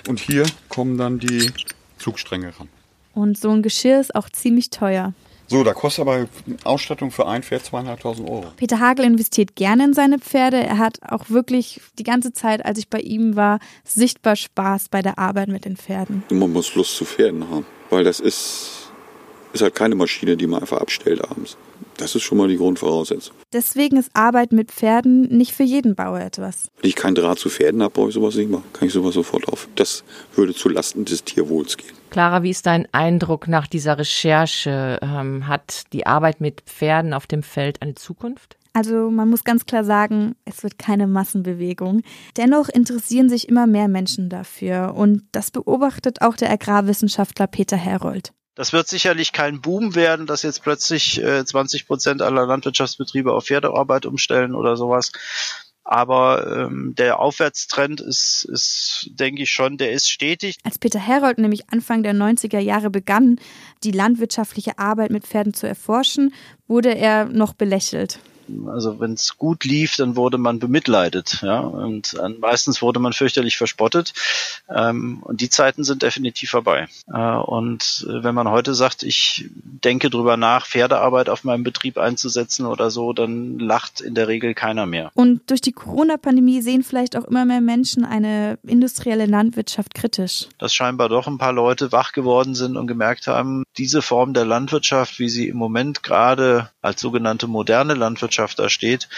und 0.07 0.19
hier 0.19 0.45
kommen 0.69 0.97
dann 0.97 1.19
die 1.19 1.51
Zugstränge 1.97 2.57
ran. 2.57 2.69
Und 3.13 3.37
so 3.37 3.51
ein 3.51 3.61
Geschirr 3.61 3.99
ist 3.99 4.15
auch 4.15 4.29
ziemlich 4.29 4.69
teuer. 4.69 5.13
So, 5.49 5.63
da 5.63 5.73
kostet 5.73 6.07
aber 6.07 6.27
Ausstattung 6.63 7.09
für 7.09 7.27
ein 7.27 7.41
Pferd 7.41 7.65
zweieinhalbtausend 7.65 8.29
Euro. 8.29 8.45
Peter 8.55 8.79
Hagel 8.79 9.05
investiert 9.05 9.55
gerne 9.55 9.85
in 9.85 9.93
seine 9.93 10.19
Pferde. 10.19 10.57
Er 10.57 10.77
hat 10.77 10.99
auch 11.01 11.31
wirklich 11.31 11.81
die 11.97 12.03
ganze 12.03 12.33
Zeit, 12.33 12.63
als 12.63 12.77
ich 12.77 12.87
bei 12.87 12.99
ihm 12.99 13.35
war, 13.35 13.59
sichtbar 13.83 14.35
Spaß 14.35 14.89
bei 14.89 15.01
der 15.01 15.17
Arbeit 15.17 15.49
mit 15.49 15.65
den 15.65 15.75
Pferden. 15.75 16.23
Man 16.29 16.53
muss 16.53 16.75
Lust 16.75 16.95
zu 16.95 17.03
Pferden 17.03 17.49
haben, 17.49 17.65
weil 17.89 18.03
das 18.03 18.19
ist, 18.19 18.91
ist 19.51 19.63
halt 19.63 19.73
keine 19.73 19.95
Maschine, 19.95 20.37
die 20.37 20.45
man 20.45 20.61
einfach 20.61 20.77
abstellt 20.77 21.23
abends. 21.27 21.57
Das 21.99 22.15
ist 22.15 22.23
schon 22.23 22.37
mal 22.37 22.47
die 22.47 22.55
Grundvoraussetzung. 22.55 23.35
Deswegen 23.51 23.97
ist 23.97 24.09
Arbeit 24.13 24.53
mit 24.53 24.71
Pferden 24.71 25.23
nicht 25.23 25.51
für 25.51 25.63
jeden 25.63 25.95
Bauer 25.95 26.21
etwas. 26.21 26.69
Wenn 26.81 26.89
ich 26.89 26.95
keinen 26.95 27.15
Draht 27.15 27.39
zu 27.39 27.49
Pferden 27.49 27.83
habe, 27.83 27.93
brauche 27.93 28.07
ich 28.07 28.13
sowas 28.13 28.35
nicht 28.35 28.49
machen. 28.49 28.63
Kann 28.71 28.87
ich 28.87 28.93
sowas 28.93 29.15
sofort 29.15 29.45
auf. 29.49 29.67
Das 29.75 30.05
würde 30.33 30.53
zu 30.53 30.69
Lasten 30.69 31.03
des 31.03 31.25
Tierwohls 31.25 31.75
gehen. 31.75 31.91
Clara, 32.09 32.41
wie 32.41 32.51
ist 32.51 32.65
dein 32.65 32.87
Eindruck 32.93 33.49
nach 33.49 33.67
dieser 33.67 33.97
Recherche? 33.97 34.97
Ähm, 35.01 35.45
hat 35.47 35.83
die 35.91 36.07
Arbeit 36.07 36.39
mit 36.39 36.61
Pferden 36.61 37.13
auf 37.13 37.27
dem 37.27 37.43
Feld 37.43 37.81
eine 37.81 37.95
Zukunft? 37.95 38.55
Also 38.71 39.09
man 39.09 39.29
muss 39.29 39.43
ganz 39.43 39.65
klar 39.65 39.83
sagen, 39.83 40.35
es 40.45 40.63
wird 40.63 40.77
keine 40.79 41.05
Massenbewegung. 41.05 42.01
Dennoch 42.37 42.69
interessieren 42.69 43.27
sich 43.27 43.49
immer 43.49 43.67
mehr 43.67 43.89
Menschen 43.89 44.29
dafür 44.29 44.93
und 44.95 45.23
das 45.33 45.51
beobachtet 45.51 46.21
auch 46.21 46.37
der 46.37 46.49
Agrarwissenschaftler 46.49 47.47
Peter 47.47 47.75
Herold. 47.75 48.31
Das 48.59 48.73
wird 48.73 48.89
sicherlich 48.89 49.31
kein 49.31 49.61
Boom 49.61 49.95
werden, 49.95 50.25
dass 50.25 50.43
jetzt 50.43 50.63
plötzlich 50.63 51.23
äh, 51.23 51.45
20 51.45 51.87
Prozent 51.87 52.21
aller 52.21 52.45
Landwirtschaftsbetriebe 52.45 53.31
auf 53.31 53.45
Pferdearbeit 53.45 54.05
umstellen 54.05 54.53
oder 54.53 54.75
sowas. 54.75 55.13
Aber 55.85 56.65
ähm, 56.65 56.93
der 56.97 57.21
Aufwärtstrend 57.21 58.01
ist, 58.01 58.45
ist, 58.51 59.11
denke 59.11 59.43
ich 59.43 59.49
schon, 59.49 59.77
der 59.77 59.93
ist 59.93 60.09
stetig. 60.09 60.57
Als 60.65 60.77
Peter 60.77 60.99
Herold 60.99 61.37
nämlich 61.37 61.69
Anfang 61.69 62.03
der 62.03 62.13
90er 62.13 62.59
Jahre 62.59 62.89
begann, 62.89 63.39
die 63.85 63.91
landwirtschaftliche 63.91 64.77
Arbeit 64.77 65.11
mit 65.11 65.25
Pferden 65.25 65.53
zu 65.53 65.65
erforschen, 65.65 66.33
wurde 66.67 66.93
er 66.93 67.27
noch 67.27 67.53
belächelt. 67.53 68.19
Also 68.67 68.99
wenn 68.99 69.13
es 69.13 69.37
gut 69.37 69.63
lief, 69.63 69.95
dann 69.95 70.15
wurde 70.15 70.37
man 70.37 70.59
bemitleidet, 70.59 71.39
ja, 71.41 71.59
und 71.59 72.13
äh, 72.13 72.29
meistens 72.29 72.81
wurde 72.81 72.99
man 72.99 73.13
fürchterlich 73.13 73.57
verspottet. 73.57 74.13
Ähm, 74.69 75.19
und 75.23 75.41
die 75.41 75.49
Zeiten 75.49 75.83
sind 75.83 76.01
definitiv 76.01 76.51
vorbei. 76.51 76.87
Äh, 77.11 77.19
und 77.19 78.05
äh, 78.09 78.23
wenn 78.23 78.35
man 78.35 78.49
heute 78.49 78.73
sagt, 78.73 79.03
ich 79.03 79.49
denke 79.53 80.09
drüber 80.09 80.37
nach, 80.37 80.65
Pferdearbeit 80.65 81.29
auf 81.29 81.43
meinem 81.43 81.63
Betrieb 81.63 81.97
einzusetzen 81.97 82.65
oder 82.65 82.91
so, 82.91 83.13
dann 83.13 83.59
lacht 83.59 84.01
in 84.01 84.15
der 84.15 84.27
Regel 84.27 84.53
keiner 84.53 84.85
mehr. 84.85 85.11
Und 85.13 85.49
durch 85.49 85.61
die 85.61 85.71
Corona-Pandemie 85.71 86.61
sehen 86.61 86.83
vielleicht 86.83 87.15
auch 87.15 87.25
immer 87.25 87.45
mehr 87.45 87.61
Menschen 87.61 88.05
eine 88.05 88.57
industrielle 88.63 89.25
Landwirtschaft 89.25 89.93
kritisch. 89.93 90.47
Dass 90.57 90.73
scheinbar 90.73 91.09
doch 91.09 91.27
ein 91.27 91.37
paar 91.37 91.53
Leute 91.53 91.91
wach 91.91 92.11
geworden 92.11 92.55
sind 92.55 92.77
und 92.77 92.87
gemerkt 92.87 93.27
haben, 93.27 93.63
diese 93.77 94.01
Form 94.01 94.33
der 94.33 94.45
Landwirtschaft, 94.45 95.19
wie 95.19 95.29
sie 95.29 95.47
im 95.47 95.57
Moment 95.57 96.03
gerade 96.03 96.69
als 96.81 97.01
sogenannte 97.01 97.47
moderne 97.47 97.93
Landwirtschaft 97.93 98.59
da 98.59 98.69
steht, 98.69 99.09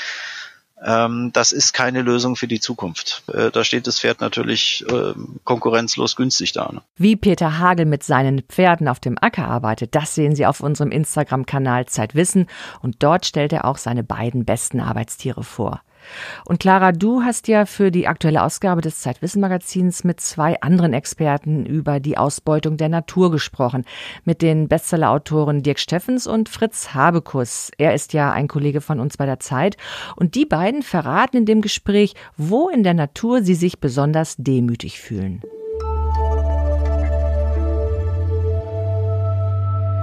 ähm, 0.84 1.30
das 1.34 1.52
ist 1.52 1.74
keine 1.74 2.02
Lösung 2.02 2.36
für 2.36 2.48
die 2.48 2.60
Zukunft. 2.60 3.24
Äh, 3.32 3.52
da 3.52 3.64
steht 3.64 3.86
das 3.86 4.00
Pferd 4.00 4.20
natürlich 4.20 4.84
äh, 4.90 5.14
konkurrenzlos 5.44 6.16
günstig 6.16 6.54
da. 6.54 6.72
Ne? 6.72 6.82
Wie 6.96 7.16
Peter 7.16 7.60
Hagel 7.60 7.86
mit 7.86 8.04
seinen 8.04 8.42
Pferden 8.42 8.88
auf 8.88 9.00
dem 9.00 9.18
Acker 9.22 9.48
arbeitet, 9.48 9.94
das 9.94 10.16
sehen 10.16 10.36
Sie 10.36 10.46
auf 10.46 10.60
unserem 10.62 10.92
Instagram-Kanal 10.92 11.86
Zeitwissen 11.86 12.48
und 12.82 13.04
dort 13.04 13.26
stellt 13.26 13.54
er 13.54 13.66
auch 13.66 13.78
seine 13.78 14.04
beiden 14.04 14.44
besten 14.44 14.80
Arbeitstiere 14.80 15.44
vor. 15.44 15.82
Und 16.46 16.60
Clara, 16.60 16.92
du 16.92 17.22
hast 17.24 17.48
ja 17.48 17.66
für 17.66 17.92
die 17.92 18.08
aktuelle 18.08 18.44
Ausgabe 18.44 18.82
des 18.82 19.00
Zeitwissen-Magazins 19.02 20.04
mit 20.04 20.20
zwei 20.20 20.60
anderen 20.62 20.94
Experten 20.94 21.66
über 21.66 22.00
die 22.00 22.18
Ausbeutung 22.18 22.78
der 22.78 22.90
Natur 22.90 23.32
gesprochen. 23.32 23.86
Mit 24.26 24.42
den 24.42 24.68
Bestsellerautoren 24.68 25.64
Dirk 25.64 25.80
Steffens 25.80 26.28
und 26.28 26.50
Fritz 26.50 26.94
Habekus. 26.94 27.72
Er 27.78 27.94
ist 27.94 28.14
ja 28.14 28.32
ein 28.32 28.48
Kollege 28.48 28.82
von 28.82 29.00
uns 29.00 29.18
bei 29.18 29.26
der 29.26 29.40
Zeit. 29.40 29.78
Und 30.16 30.36
die 30.36 30.46
beiden 30.46 30.84
verraten 30.84 31.38
in 31.38 31.46
dem 31.46 31.62
Gespräch, 31.62 32.16
wo 32.38 32.70
in 32.70 32.84
der 32.84 32.94
Natur 32.94 33.44
sie 33.44 33.56
sich 33.56 33.80
besonders 33.80 34.36
demütig 34.38 35.00
fühlen. 35.00 35.42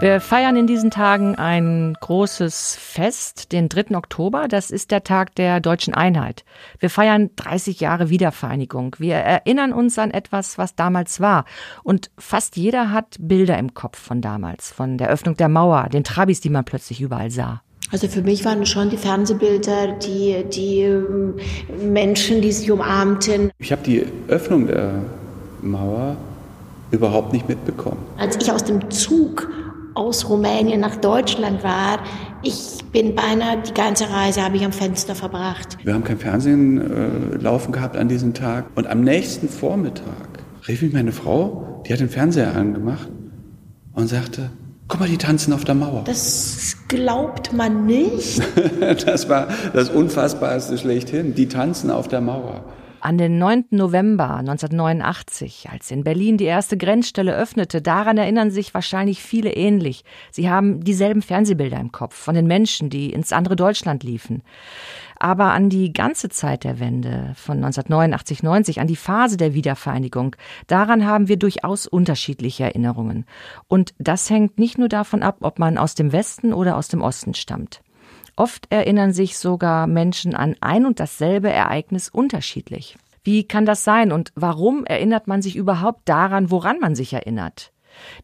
Wir 0.01 0.21
feiern 0.21 0.55
in 0.55 0.69
diesen 0.69 0.93
Tagen 0.93 1.35
ein 1.35 1.95
großes 2.01 2.77
Fest, 2.81 3.51
den 3.51 3.69
3. 3.69 3.97
Oktober. 3.97 4.47
Das 4.47 4.71
ist 4.71 4.93
der 4.93 5.03
Tag 5.03 5.35
der 5.35 5.59
deutschen 5.59 5.93
Einheit. 5.93 6.45
Wir 6.79 6.89
feiern 6.89 7.31
30 7.35 7.81
Jahre 7.81 8.09
Wiedervereinigung. 8.09 8.95
Wir 9.01 9.17
erinnern 9.17 9.73
uns 9.73 9.99
an 9.99 10.13
etwas, 10.13 10.57
was 10.57 10.77
damals 10.77 11.19
war. 11.21 11.47
Und 11.83 12.13
fast 12.17 12.57
jeder 12.57 12.93
hat 12.93 13.17
Bilder 13.19 13.59
im 13.59 13.75
Kopf 13.75 13.99
von 13.99 14.21
damals, 14.21 14.71
von 14.71 14.99
der 14.99 15.11
Öffnung 15.11 15.37
der 15.37 15.49
Mauer, 15.49 15.89
den 15.93 16.05
Trabis, 16.05 16.41
die 16.41 16.51
man 16.51 16.65
plötzlich 16.65 17.01
überall 17.01 17.33
sah. 17.33 17.63
Also 17.91 18.07
für 18.07 18.23
mich 18.23 18.45
waren 18.45 18.67
schon 18.67 18.91
die 18.91 18.99
Fernsehbilder, 18.99 19.97
die, 19.99 20.45
die 20.45 20.83
ähm, 20.83 21.35
Menschen, 21.93 22.41
die 22.41 22.53
sich 22.53 22.71
umarmten. 22.71 23.51
Ich 23.59 23.73
habe 23.73 23.83
die 23.83 24.07
Öffnung 24.29 24.69
der 24.69 25.03
Mauer 25.61 26.17
überhaupt 26.93 27.33
nicht 27.33 27.49
mitbekommen. 27.49 27.99
Als 28.17 28.37
ich 28.37 28.53
aus 28.53 28.63
dem 28.63 28.91
Zug 28.91 29.49
aus 29.99 30.29
Rumänien 30.29 30.81
nach 30.81 30.97
Deutschland 30.97 31.65
war, 31.65 31.99
Ich 32.43 32.85
bin 32.93 33.17
beinahe 33.17 33.61
die 33.61 33.75
ganze 33.75 34.09
Reise 34.09 34.43
habe 34.43 34.57
ich 34.57 34.65
am 34.65 34.71
Fenster 34.71 35.17
verbracht. 35.17 35.77
Wir 35.83 35.93
haben 35.93 36.05
kein 36.05 36.19
Fernsehen 36.19 36.79
äh, 36.79 37.37
laufen 37.37 37.73
gehabt 37.73 37.97
an 37.97 38.09
diesem 38.09 38.33
Tag. 38.33 38.67
Und 38.77 38.87
am 38.87 39.01
nächsten 39.01 39.49
Vormittag 39.49 40.05
rief 40.69 40.81
mich 40.83 40.93
meine 40.93 41.11
Frau, 41.11 41.83
die 41.85 41.93
hat 41.93 41.99
den 41.99 42.09
Fernseher 42.09 42.55
angemacht 42.55 43.09
und 43.93 44.07
sagte, 44.07 44.51
guck 44.87 45.01
mal, 45.01 45.09
die 45.09 45.19
tanzen 45.19 45.53
auf 45.53 45.65
der 45.65 45.75
Mauer. 45.75 46.05
Das 46.05 46.77
glaubt 46.87 47.53
man 47.53 47.87
nicht. 47.87 48.41
das 49.05 49.29
war 49.29 49.49
das 49.73 49.91
Unfassbarste 49.91 50.79
schlechthin. 50.79 51.35
Die 51.35 51.49
tanzen 51.49 51.91
auf 51.91 52.07
der 52.07 52.21
Mauer. 52.21 52.65
An 53.01 53.17
den 53.17 53.39
9. 53.39 53.67
November 53.71 54.37
1989, 54.37 55.69
als 55.71 55.91
in 55.91 56.03
Berlin 56.03 56.37
die 56.37 56.47
erste 56.47 56.77
Grenzstelle 56.77 57.35
öffnete, 57.35 57.81
daran 57.81 58.19
erinnern 58.19 58.51
sich 58.51 58.75
wahrscheinlich 58.75 59.23
viele 59.23 59.53
ähnlich. 59.53 60.05
Sie 60.33 60.51
haben 60.51 60.83
dieselben 60.83 61.23
Fernsehbilder 61.23 61.79
im 61.79 61.93
Kopf 61.93 62.17
von 62.17 62.35
den 62.35 62.49
Menschen, 62.49 62.91
die 62.91 63.13
ins 63.13 63.33
andere 63.33 63.55
Deutschland 63.55 64.03
liefen. 64.03 64.43
Aber 65.21 65.53
an 65.53 65.69
die 65.69 65.93
ganze 65.93 66.29
Zeit 66.29 66.65
der 66.65 66.81
Wende 66.81 67.33
von 67.37 67.57
1989, 67.59 68.43
90, 68.43 68.81
an 68.81 68.87
die 68.89 68.97
Phase 68.97 69.37
der 69.37 69.55
Wiedervereinigung, 69.55 70.35
daran 70.67 71.07
haben 71.07 71.29
wir 71.29 71.37
durchaus 71.37 71.87
unterschiedliche 71.87 72.65
Erinnerungen. 72.65 73.27
Und 73.69 73.95
das 73.99 74.29
hängt 74.29 74.59
nicht 74.59 74.77
nur 74.77 74.89
davon 74.89 75.23
ab, 75.23 75.39
ob 75.41 75.59
man 75.59 75.79
aus 75.79 75.95
dem 75.95 76.13
Westen 76.13 76.53
oder 76.53 76.77
aus 76.77 76.89
dem 76.89 77.03
Osten 77.03 77.35
stammt. 77.35 77.81
Oft 78.39 78.71
erinnern 78.71 79.13
sich 79.13 79.37
sogar 79.37 79.89
Menschen 79.89 80.37
an 80.37 80.55
ein 80.61 80.87
und 80.87 81.01
dasselbe 81.01 81.51
Ereignis 81.51 82.09
unterschiedlich. 82.09 82.97
Wie 83.25 83.43
kann 83.43 83.67
das 83.67 83.83
sein 83.83 84.13
und 84.13 84.31
warum 84.37 84.85
erinnert 84.87 85.27
man 85.27 85.43
sich 85.43 85.57
überhaupt 85.57 86.09
daran, 86.09 86.53
woran 86.53 86.79
man 86.79 86.95
sich 86.95 87.13
erinnert? 87.13 87.73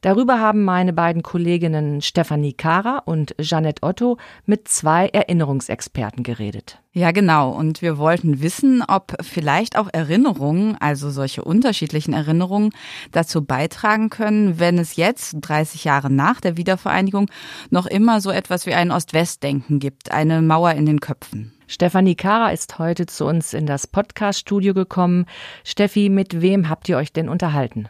Darüber 0.00 0.40
haben 0.40 0.64
meine 0.64 0.92
beiden 0.92 1.22
Kolleginnen 1.22 2.02
Stefanie 2.02 2.52
Kara 2.52 3.02
und 3.04 3.34
Jeanette 3.40 3.82
Otto 3.82 4.18
mit 4.46 4.68
zwei 4.68 5.08
Erinnerungsexperten 5.08 6.22
geredet. 6.22 6.80
Ja, 6.96 7.10
genau. 7.10 7.50
Und 7.50 7.82
wir 7.82 7.98
wollten 7.98 8.40
wissen, 8.40 8.82
ob 8.86 9.16
vielleicht 9.20 9.76
auch 9.76 9.88
Erinnerungen, 9.92 10.76
also 10.78 11.10
solche 11.10 11.42
unterschiedlichen 11.42 12.14
Erinnerungen, 12.14 12.70
dazu 13.10 13.44
beitragen 13.44 14.10
können, 14.10 14.60
wenn 14.60 14.78
es 14.78 14.94
jetzt, 14.94 15.36
30 15.40 15.82
Jahre 15.82 16.08
nach 16.08 16.40
der 16.40 16.56
Wiedervereinigung, 16.56 17.28
noch 17.70 17.86
immer 17.86 18.20
so 18.20 18.30
etwas 18.30 18.66
wie 18.66 18.74
ein 18.74 18.92
Ost-West-Denken 18.92 19.80
gibt, 19.80 20.12
eine 20.12 20.40
Mauer 20.40 20.70
in 20.72 20.86
den 20.86 21.00
Köpfen. 21.00 21.52
Stefanie 21.66 22.14
Kara 22.14 22.50
ist 22.50 22.78
heute 22.78 23.06
zu 23.06 23.24
uns 23.24 23.54
in 23.54 23.66
das 23.66 23.88
Podcast-Studio 23.88 24.74
gekommen. 24.74 25.26
Steffi, 25.64 26.08
mit 26.10 26.40
wem 26.40 26.68
habt 26.68 26.88
ihr 26.88 26.96
euch 26.96 27.12
denn 27.12 27.28
unterhalten? 27.28 27.88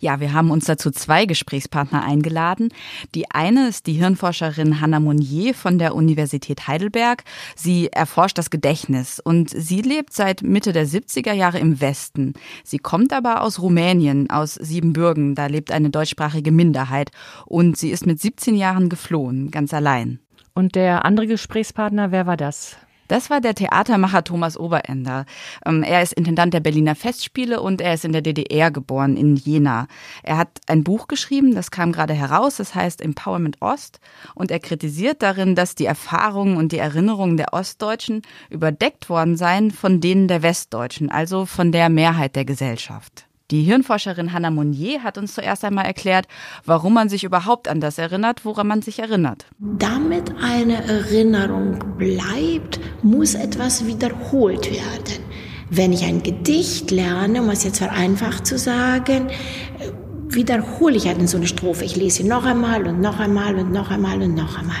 Ja, 0.00 0.20
wir 0.20 0.32
haben 0.32 0.50
uns 0.50 0.64
dazu 0.64 0.90
zwei 0.90 1.26
Gesprächspartner 1.26 2.04
eingeladen. 2.04 2.68
Die 3.14 3.30
eine 3.30 3.68
ist 3.68 3.86
die 3.86 3.94
Hirnforscherin 3.94 4.80
Hanna 4.80 5.00
Monnier 5.00 5.54
von 5.54 5.78
der 5.78 5.94
Universität 5.94 6.66
Heidelberg. 6.66 7.24
Sie 7.56 7.88
erforscht 7.88 8.38
das 8.38 8.50
Gedächtnis 8.50 9.20
und 9.20 9.50
sie 9.50 9.82
lebt 9.82 10.12
seit 10.12 10.42
Mitte 10.42 10.72
der 10.72 10.86
70er 10.86 11.32
Jahre 11.32 11.58
im 11.58 11.80
Westen. 11.80 12.34
Sie 12.64 12.78
kommt 12.78 13.12
aber 13.12 13.42
aus 13.42 13.60
Rumänien, 13.60 14.30
aus 14.30 14.54
Siebenbürgen. 14.54 15.34
Da 15.34 15.46
lebt 15.46 15.70
eine 15.70 15.90
deutschsprachige 15.90 16.52
Minderheit 16.52 17.10
und 17.46 17.76
sie 17.76 17.90
ist 17.90 18.06
mit 18.06 18.20
17 18.20 18.54
Jahren 18.54 18.88
geflohen, 18.88 19.50
ganz 19.50 19.72
allein. 19.74 20.18
Und 20.54 20.74
der 20.74 21.04
andere 21.04 21.26
Gesprächspartner, 21.26 22.12
wer 22.12 22.26
war 22.26 22.36
das? 22.36 22.76
Das 23.12 23.28
war 23.28 23.42
der 23.42 23.54
Theatermacher 23.54 24.24
Thomas 24.24 24.56
Oberender. 24.56 25.26
Ähm, 25.66 25.82
er 25.82 26.02
ist 26.02 26.14
Intendant 26.14 26.54
der 26.54 26.60
Berliner 26.60 26.94
Festspiele 26.94 27.60
und 27.60 27.82
er 27.82 27.92
ist 27.92 28.06
in 28.06 28.12
der 28.12 28.22
DDR 28.22 28.70
geboren, 28.70 29.18
in 29.18 29.36
Jena. 29.36 29.86
Er 30.22 30.38
hat 30.38 30.48
ein 30.66 30.82
Buch 30.82 31.08
geschrieben, 31.08 31.54
das 31.54 31.70
kam 31.70 31.92
gerade 31.92 32.14
heraus, 32.14 32.56
das 32.56 32.74
heißt 32.74 33.02
Empowerment 33.02 33.60
Ost. 33.60 34.00
Und 34.34 34.50
er 34.50 34.60
kritisiert 34.60 35.20
darin, 35.20 35.54
dass 35.54 35.74
die 35.74 35.84
Erfahrungen 35.84 36.56
und 36.56 36.72
die 36.72 36.78
Erinnerungen 36.78 37.36
der 37.36 37.52
Ostdeutschen 37.52 38.22
überdeckt 38.48 39.10
worden 39.10 39.36
seien 39.36 39.72
von 39.72 40.00
denen 40.00 40.26
der 40.26 40.42
Westdeutschen, 40.42 41.10
also 41.10 41.44
von 41.44 41.70
der 41.70 41.90
Mehrheit 41.90 42.34
der 42.34 42.46
Gesellschaft. 42.46 43.26
Die 43.52 43.64
Hirnforscherin 43.64 44.32
Hannah 44.32 44.50
Monnier 44.50 45.02
hat 45.02 45.18
uns 45.18 45.34
zuerst 45.34 45.62
einmal 45.62 45.84
erklärt, 45.84 46.26
warum 46.64 46.94
man 46.94 47.10
sich 47.10 47.22
überhaupt 47.22 47.68
an 47.68 47.82
das 47.82 47.98
erinnert, 47.98 48.46
woran 48.46 48.66
man 48.66 48.80
sich 48.80 48.98
erinnert. 48.98 49.44
Damit 49.58 50.32
eine 50.42 50.82
Erinnerung 50.88 51.78
bleibt, 51.98 52.80
muss 53.02 53.34
etwas 53.34 53.86
wiederholt 53.86 54.70
werden. 54.70 55.22
Wenn 55.68 55.92
ich 55.92 56.02
ein 56.02 56.22
Gedicht 56.22 56.90
lerne, 56.90 57.42
um 57.42 57.50
es 57.50 57.62
jetzt 57.62 57.76
vereinfacht 57.76 58.46
zu 58.46 58.56
sagen, 58.56 59.28
wiederhole 60.28 60.96
ich 60.96 61.06
halt 61.06 61.28
so 61.28 61.36
eine 61.36 61.46
Strophe. 61.46 61.84
Ich 61.84 61.94
lese 61.94 62.22
sie 62.22 62.24
noch 62.24 62.46
einmal 62.46 62.86
und 62.86 63.02
noch 63.02 63.20
einmal 63.20 63.56
und 63.56 63.70
noch 63.70 63.90
einmal 63.90 64.22
und 64.22 64.34
noch 64.34 64.58
einmal. 64.58 64.80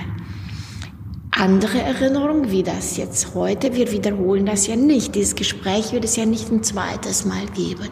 Andere 1.30 1.78
Erinnerungen, 1.78 2.50
wie 2.50 2.62
das 2.62 2.96
jetzt 2.96 3.34
heute, 3.34 3.74
wir 3.74 3.92
wiederholen 3.92 4.46
das 4.46 4.66
ja 4.66 4.76
nicht. 4.76 5.14
Dieses 5.14 5.34
Gespräch 5.34 5.92
wird 5.92 6.06
es 6.06 6.16
ja 6.16 6.24
nicht 6.24 6.50
ein 6.50 6.62
zweites 6.62 7.26
Mal 7.26 7.44
geben. 7.54 7.90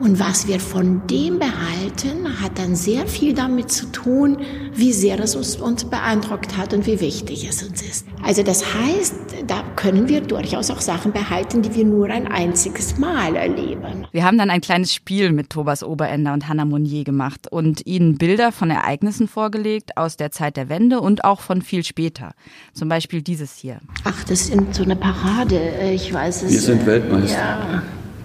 Und 0.00 0.18
was 0.18 0.48
wir 0.48 0.60
von 0.60 1.06
dem 1.08 1.38
behalten, 1.38 2.40
hat 2.40 2.58
dann 2.58 2.74
sehr 2.74 3.06
viel 3.06 3.34
damit 3.34 3.70
zu 3.70 3.84
tun, 3.92 4.38
wie 4.72 4.94
sehr 4.94 5.20
es 5.20 5.36
uns 5.36 5.84
beeindruckt 5.84 6.56
hat 6.56 6.72
und 6.72 6.86
wie 6.86 7.00
wichtig 7.00 7.46
es 7.46 7.62
uns 7.62 7.82
ist. 7.82 8.06
Also 8.22 8.42
das 8.42 8.64
heißt, 8.74 9.14
da 9.46 9.62
können 9.76 10.08
wir 10.08 10.22
durchaus 10.22 10.70
auch 10.70 10.80
Sachen 10.80 11.12
behalten, 11.12 11.60
die 11.60 11.74
wir 11.74 11.84
nur 11.84 12.08
ein 12.08 12.26
einziges 12.28 12.96
Mal 12.96 13.36
erleben. 13.36 14.06
Wir 14.12 14.24
haben 14.24 14.38
dann 14.38 14.48
ein 14.48 14.62
kleines 14.62 14.94
Spiel 14.94 15.32
mit 15.32 15.50
Thomas 15.50 15.84
Oberender 15.84 16.32
und 16.32 16.48
Hannah 16.48 16.64
Monnier 16.64 17.04
gemacht 17.04 17.52
und 17.52 17.86
ihnen 17.86 18.16
Bilder 18.16 18.52
von 18.52 18.70
Ereignissen 18.70 19.28
vorgelegt 19.28 19.98
aus 19.98 20.16
der 20.16 20.30
Zeit 20.30 20.56
der 20.56 20.70
Wende 20.70 21.02
und 21.02 21.24
auch 21.24 21.42
von 21.42 21.60
viel 21.60 21.84
später. 21.84 22.32
Zum 22.72 22.88
Beispiel 22.88 23.20
dieses 23.20 23.54
hier. 23.56 23.80
Ach, 24.04 24.24
das 24.24 24.48
ist 24.48 24.74
so 24.74 24.82
eine 24.82 24.96
Parade. 24.96 25.60
Ich 25.92 26.10
weiß 26.10 26.44
es. 26.44 26.52
Wir 26.52 26.60
sind 26.60 26.86
Weltmeister. 26.86 27.36
Ja. 27.36 27.82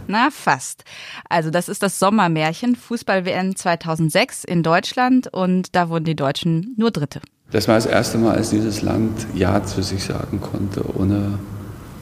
Na, 0.08 0.30
fast. 0.32 0.84
Also 1.30 1.50
das 1.50 1.70
ist 1.70 1.82
das 1.84 2.00
Sommermärchen 2.00 2.76
Fußball-WM 2.76 3.56
2006 3.56 4.44
in 4.44 4.64
Deutschland 4.64 5.28
und 5.32 5.76
da 5.76 5.90
wurden 5.90 6.06
die 6.06 6.16
Deutschen 6.16 6.74
nur 6.78 6.92
Dritte. 6.92 7.22
Das 7.52 7.68
war 7.68 7.76
das 7.76 7.86
erste 7.86 8.18
Mal, 8.18 8.36
als 8.36 8.50
dieses 8.50 8.82
Land 8.82 9.28
Ja 9.34 9.64
zu 9.64 9.82
sich 9.82 10.04
sagen 10.04 10.42
konnte, 10.42 10.84
ohne, 10.98 11.40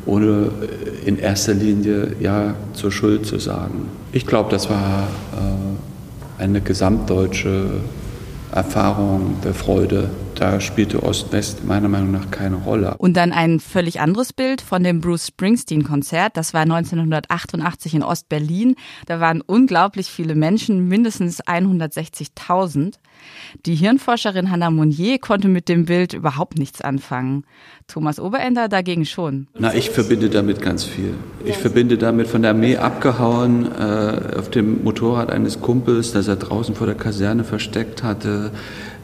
ohne 0.06 0.52
in 1.06 1.18
erster 1.18 1.54
Linie 1.54 2.16
Ja 2.20 2.56
zur 2.74 2.92
Schuld 2.92 3.26
zu 3.26 3.39
sagen. 3.39 3.89
Ich 4.12 4.26
glaube, 4.26 4.50
das 4.52 4.70
war 4.70 5.08
äh, 5.34 6.42
eine 6.42 6.62
gesamtdeutsche 6.62 7.82
Erfahrung 8.52 9.38
der 9.44 9.54
Freude. 9.54 10.10
Da 10.36 10.60
spielte 10.60 11.04
Ost-West 11.04 11.65
meiner 11.65 11.88
Meinung 11.88 12.12
nach 12.12 12.32
keine 12.32 12.56
Rolle. 12.56 12.96
Und 12.98 13.15
dann 13.15 13.32
ein 13.32 13.60
völlig 13.60 14.00
anderes 14.00 14.34
Bild 14.34 14.62
von 14.62 14.84
dem 14.84 15.00
Bruce 15.00 15.28
Springsteen-Konzert. 15.28 16.36
Das 16.36 16.54
war 16.54 16.62
1988 16.62 17.96
in 17.96 18.04
Ost-Berlin. 18.04 18.76
Da 19.06 19.19
waren 19.19 19.41
unglaublich 19.41 20.08
viele 20.08 20.36
Menschen, 20.36 20.88
mindestens 20.88 21.43
160.000. 21.43 22.96
Die 23.65 23.76
Hirnforscherin 23.76 24.52
Hannah 24.52 24.72
Monnier 24.72 25.19
konnte 25.19 25.48
mit 25.48 25.69
dem 25.69 25.86
Bild 25.86 26.13
überhaupt 26.13 26.58
nichts 26.58 26.82
anfangen. 26.82 27.46
Thomas 27.88 28.19
Oberender 28.19 28.67
dagegen 28.67 29.06
schon. 29.06 29.48
Na, 29.58 29.74
ich 29.74 29.89
verbinde 29.89 30.30
damit 30.30 30.62
ganz 30.62 30.84
viel. 30.84 31.13
Ich 31.46 31.58
verbinde 31.58 31.98
damit 31.98 32.28
von 32.28 32.41
der 32.41 32.52
Armee 32.52 32.78
abgehauen, 32.78 33.67
äh, 33.72 34.38
auf 34.38 34.50
dem 34.50 34.84
Motorrad 34.84 35.32
eines 35.32 35.62
Kumpels, 35.62 36.12
das 36.12 36.28
er 36.28 36.38
draußen 36.38 36.76
vor 36.76 36.88
der 36.88 36.96
Kaserne 36.96 37.43
versteckt 37.43 38.04
hatte, 38.04 38.52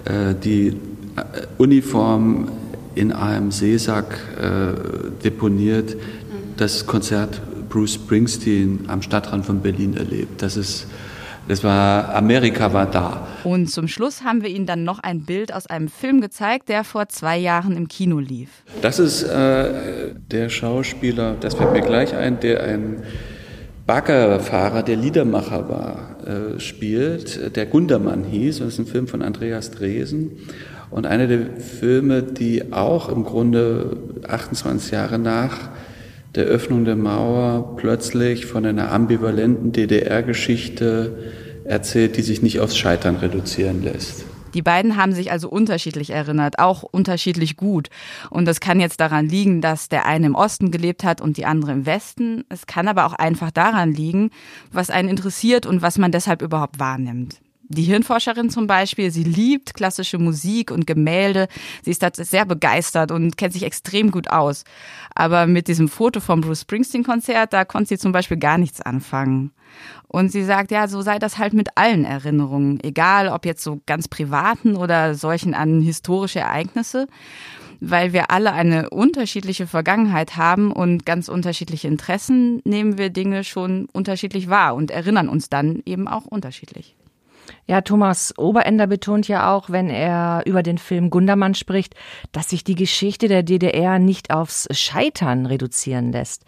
äh, 0.06 0.34
die 0.36 0.78
Uniform 1.58 2.49
in 2.95 3.12
einem 3.12 3.51
Seesack 3.51 4.19
äh, 4.38 5.23
deponiert, 5.23 5.95
das 6.58 6.86
Konzert 6.86 7.41
Bruce 7.69 7.95
Springsteen 7.95 8.86
am 8.88 9.01
Stadtrand 9.01 9.45
von 9.45 9.62
Berlin 9.62 9.95
erlebt. 9.95 10.41
Das 10.41 10.58
ist 10.58 10.88
das 11.49 11.63
war, 11.63 12.13
Amerika 12.13 12.73
war 12.73 12.86
da. 12.86 13.27
Und 13.43 13.71
zum 13.71 13.88
Schluss 13.88 14.23
haben 14.23 14.43
wir 14.43 14.51
Ihnen 14.51 14.67
dann 14.67 14.84
noch 14.84 14.99
ein 14.99 15.21
Bild 15.21 15.51
aus 15.51 15.65
einem 15.65 15.88
Film 15.88 16.21
gezeigt, 16.21 16.69
der 16.69 16.84
vor 16.84 17.10
zwei 17.10 17.39
Jahren 17.39 17.75
im 17.75 17.88
Kino 17.88 18.19
lief. 18.19 18.49
Das 18.84 18.99
ist 18.99 19.23
äh, 19.23 20.13
der 20.29 20.49
Schauspieler, 20.49 21.36
das 21.39 21.55
fällt 21.55 21.71
mir 21.71 21.82
gleich 21.82 22.15
ein, 22.15 22.39
der 22.39 22.63
ein 22.63 23.01
Baggerfahrer, 23.88 24.84
der 24.84 24.97
Liedermacher 24.97 25.67
war, 25.67 26.17
äh, 26.27 26.60
spielt, 26.60 27.55
der 27.55 27.65
Gundermann 27.65 28.25
hieß. 28.25 28.60
Das 28.60 28.67
ist 28.67 28.77
ein 28.77 28.86
Film 28.86 29.08
von 29.08 29.23
Andreas 29.23 29.71
Dresen. 29.71 30.34
Und 30.91 31.06
einer 31.06 31.28
der 31.28 31.58
Filme, 31.58 32.23
die 32.23 32.73
auch 32.73 33.10
im 33.10 33.23
Grunde 33.23 33.97
28 34.28 34.91
Jahre 34.91 35.19
nach 35.19 35.69
der 36.36 36.45
Öffnung 36.45 36.86
der 36.86 36.95
Mauer 36.95 37.75
plötzlich 37.78 38.45
von 38.45 38.65
einer 38.65 38.91
ambivalenten 38.91 39.71
DDR-Geschichte 39.71 41.17
erzählt, 41.63 42.17
die 42.17 42.21
sich 42.21 42.41
nicht 42.41 42.60
aufs 42.60 42.78
Scheitern 42.78 43.15
reduzieren 43.15 43.84
lässt. 43.84 44.25
Die 44.54 44.62
beiden 44.63 44.97
haben 44.97 45.13
sich 45.13 45.32
also 45.32 45.47
unterschiedlich 45.47 46.10
erinnert, 46.10 46.58
auch 46.58 46.84
unterschiedlich 46.84 47.56
gut. 47.56 47.89
Und 48.32 48.45
das 48.45 48.60
kann 48.60 48.80
jetzt 48.80 48.99
daran 48.99 49.30
liegen, 49.30 49.62
dass 49.62 49.89
der 49.89 50.06
eine 50.06 50.25
im 50.25 50.36
Osten 50.36 50.71
gelebt 50.71 51.04
hat 51.04 51.21
und 51.21 51.38
die 51.38 51.45
andere 51.45 51.71
im 51.71 51.86
Westen. 51.86 52.45
Es 52.49 52.65
kann 52.65 52.88
aber 52.88 53.06
auch 53.06 53.13
einfach 53.13 53.52
daran 53.52 53.93
liegen, 53.93 54.32
was 54.71 54.89
einen 54.89 55.10
interessiert 55.10 55.65
und 55.65 55.82
was 55.82 55.97
man 55.97 56.12
deshalb 56.12 56.41
überhaupt 56.41 56.80
wahrnimmt. 56.80 57.39
Die 57.71 57.84
Hirnforscherin 57.84 58.49
zum 58.49 58.65
Beispiel, 58.65 59.12
sie 59.12 59.23
liebt 59.23 59.75
klassische 59.75 60.17
Musik 60.17 60.71
und 60.71 60.88
Gemälde. 60.88 61.47
Sie 61.84 61.91
ist 61.91 62.01
da 62.01 62.10
sehr 62.12 62.45
begeistert 62.45 63.12
und 63.12 63.38
kennt 63.38 63.53
sich 63.53 63.62
extrem 63.62 64.10
gut 64.10 64.32
aus. 64.32 64.63
Aber 65.13 65.45
mit 65.45 65.67
diesem 65.67 65.88
Foto 65.88 66.19
vom 66.19 66.41
Bruce 66.41 66.62
Springsteen-Konzert, 66.62 67.53
da 67.53 67.65
konnte 67.65 67.89
sie 67.89 67.99
zum 67.99 68.12
Beispiel 68.12 68.38
gar 68.38 68.58
nichts 68.58 68.82
anfangen. 68.82 69.51
Und 70.08 70.32
sie 70.32 70.43
sagt, 70.43 70.71
ja, 70.71 70.88
so 70.88 71.03
sei 71.03 71.19
das 71.19 71.38
halt 71.38 71.53
mit 71.53 71.69
allen 71.75 72.05
Erinnerungen, 72.05 72.79
egal 72.84 73.27
ob 73.27 73.45
jetzt 73.45 73.63
so 73.63 73.82
ganz 73.86 74.08
privaten 74.08 74.75
oder 74.75 75.13
solchen 75.13 75.53
an 75.53 75.79
historische 75.79 76.39
Ereignisse, 76.39 77.08
weil 77.79 78.13
wir 78.13 78.32
alle 78.32 78.51
eine 78.51 78.89
unterschiedliche 78.89 79.67
Vergangenheit 79.67 80.38
haben 80.38 80.71
und 80.71 81.05
ganz 81.05 81.29
unterschiedliche 81.29 81.88
Interessen, 81.88 82.62
nehmen 82.65 82.97
wir 82.97 83.12
Dinge 83.12 83.43
schon 83.43 83.88
unterschiedlich 83.93 84.49
wahr 84.49 84.73
und 84.73 84.89
erinnern 84.89 85.29
uns 85.29 85.49
dann 85.49 85.84
eben 85.86 86.08
auch 86.08 86.25
unterschiedlich. 86.25 86.95
Ja, 87.66 87.82
Thomas 87.82 88.38
Oberender 88.38 88.88
betont 88.88 89.28
ja 89.28 89.54
auch, 89.54 89.70
wenn 89.70 89.90
er 89.90 90.44
über 90.46 90.64
den 90.64 90.78
Film 90.78 91.10
Gundermann 91.10 91.56
spricht, 91.56 91.96
dass 92.32 92.50
sich 92.50 92.64
die 92.64 92.76
Geschichte 92.76 93.28
der 93.28 93.44
DDR 93.44 94.00
nicht 94.00 94.32
aufs 94.32 94.68
Scheitern 94.72 95.46
reduzieren 95.46 96.12
lässt. 96.12 96.46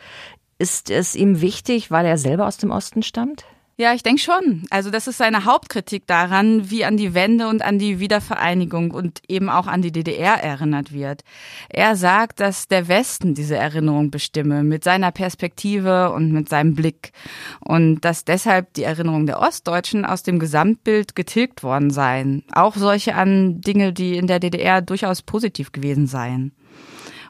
Ist 0.58 0.90
es 0.90 1.16
ihm 1.16 1.42
wichtig, 1.42 1.92
weil 1.92 2.06
er 2.06 2.18
selber 2.18 2.48
aus 2.48 2.58
dem 2.58 2.72
Osten 2.72 3.04
stammt? 3.04 3.46
Ja, 3.78 3.94
ich 3.94 4.04
denke 4.04 4.22
schon. 4.22 4.64
Also 4.70 4.92
das 4.92 5.08
ist 5.08 5.18
seine 5.18 5.46
Hauptkritik 5.46 6.06
daran, 6.06 6.70
wie 6.70 6.86
an 6.86 6.98
die 6.98 7.16
Wende 7.16 7.48
und 7.48 7.64
an 7.64 7.80
die 7.80 8.00
Wiedervereinigung 8.00 8.92
und 8.92 9.22
eben 9.28 9.50
auch 9.50 9.66
an 9.66 9.82
die 9.82 9.92
DDR 9.92 10.36
erinnert 10.36 10.94
wird. 10.94 11.24
Er 11.70 11.96
sagt, 11.96 12.42
dass 12.42 12.68
der 12.68 12.88
Westen 12.90 13.34
diese 13.34 13.56
Erinnerung 13.56 14.12
bestimme, 14.12 14.64
mit 14.64 14.84
seiner 14.84 15.12
Perspektive 15.12 16.12
und 16.12 16.32
mit 16.32 16.50
seinem 16.50 16.76
Blick. 16.76 17.12
Und 17.60 18.02
dass 18.02 18.24
deshalb 18.24 18.74
die 18.74 18.84
Erinnerungen 18.84 19.26
der 19.26 19.40
Ostdeutschen 19.40 20.06
aus 20.06 20.22
dem 20.22 20.38
Gesamtbild 20.38 21.16
getilgt 21.16 21.64
worden 21.64 21.90
seien. 21.90 22.44
Auch 22.52 22.76
solche 22.76 23.16
an 23.16 23.62
Dinge, 23.62 23.94
die 23.94 24.16
in 24.16 24.28
der 24.28 24.40
DDR 24.40 24.82
durchaus 24.82 25.24
positiv 25.24 25.72
gewesen 25.72 26.06
seien. 26.06 26.54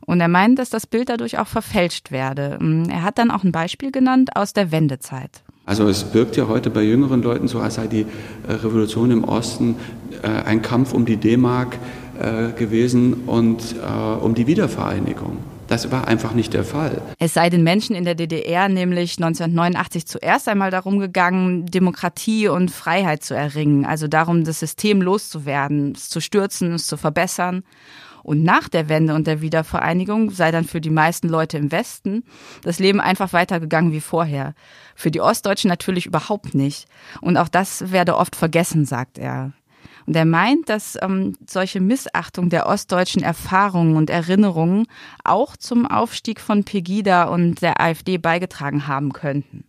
Und 0.05 0.19
er 0.19 0.27
meint, 0.27 0.59
dass 0.59 0.71
das 0.71 0.87
Bild 0.87 1.09
dadurch 1.09 1.37
auch 1.37 1.47
verfälscht 1.47 2.11
werde. 2.11 2.59
Er 2.89 3.03
hat 3.03 3.19
dann 3.19 3.31
auch 3.31 3.43
ein 3.43 3.51
Beispiel 3.51 3.91
genannt 3.91 4.35
aus 4.35 4.51
der 4.51 4.71
Wendezeit. 4.71 5.43
Also 5.65 5.87
es 5.87 6.13
wirkt 6.13 6.35
ja 6.37 6.47
heute 6.47 6.69
bei 6.69 6.81
jüngeren 6.81 7.21
Leuten 7.21 7.47
so, 7.47 7.59
als 7.59 7.75
sei 7.75 7.87
die 7.87 8.05
äh, 8.47 8.53
Revolution 8.53 9.11
im 9.11 9.23
Osten 9.23 9.75
äh, 10.23 10.27
ein 10.27 10.61
Kampf 10.61 10.93
um 10.93 11.05
die 11.05 11.17
D-Mark 11.17 11.77
äh, 12.19 12.51
gewesen 12.57 13.23
und 13.27 13.75
um 14.21 14.35
die 14.35 14.47
Wiedervereinigung. 14.47 15.37
Das 15.67 15.89
war 15.89 16.05
einfach 16.05 16.33
nicht 16.33 16.53
der 16.53 16.65
Fall. 16.65 17.01
Es 17.17 17.33
sei 17.33 17.49
den 17.49 17.63
Menschen 17.63 17.95
in 17.95 18.03
der 18.03 18.13
DDR 18.13 18.67
nämlich 18.67 19.17
1989 19.17 20.05
zuerst 20.05 20.49
einmal 20.49 20.69
darum 20.69 20.99
gegangen, 20.99 21.65
Demokratie 21.65 22.49
und 22.49 22.71
Freiheit 22.71 23.23
zu 23.23 23.35
erringen, 23.35 23.85
also 23.85 24.09
darum, 24.09 24.43
das 24.43 24.59
System 24.59 25.01
loszuwerden, 25.01 25.93
es 25.95 26.09
zu 26.09 26.19
stürzen, 26.19 26.73
es 26.73 26.87
zu 26.87 26.97
verbessern. 26.97 27.63
Und 28.23 28.43
nach 28.43 28.69
der 28.69 28.89
Wende 28.89 29.15
und 29.15 29.27
der 29.27 29.41
Wiedervereinigung 29.41 30.31
sei 30.31 30.51
dann 30.51 30.65
für 30.65 30.81
die 30.81 30.89
meisten 30.89 31.27
Leute 31.27 31.57
im 31.57 31.71
Westen 31.71 32.23
das 32.63 32.79
Leben 32.79 32.99
einfach 32.99 33.33
weitergegangen 33.33 33.91
wie 33.91 34.01
vorher. 34.01 34.53
Für 34.95 35.11
die 35.11 35.21
Ostdeutschen 35.21 35.69
natürlich 35.69 36.05
überhaupt 36.05 36.53
nicht. 36.53 36.87
Und 37.21 37.37
auch 37.37 37.47
das 37.47 37.91
werde 37.91 38.17
oft 38.17 38.35
vergessen, 38.35 38.85
sagt 38.85 39.17
er. 39.17 39.53
Und 40.05 40.15
er 40.15 40.25
meint, 40.25 40.69
dass 40.69 40.97
ähm, 41.01 41.35
solche 41.47 41.79
Missachtung 41.79 42.49
der 42.49 42.67
ostdeutschen 42.67 43.23
Erfahrungen 43.23 43.95
und 43.95 44.09
Erinnerungen 44.09 44.87
auch 45.23 45.55
zum 45.55 45.85
Aufstieg 45.85 46.39
von 46.39 46.63
Pegida 46.63 47.25
und 47.25 47.61
der 47.61 47.79
AfD 47.79 48.17
beigetragen 48.17 48.87
haben 48.87 49.13
könnten. 49.13 49.63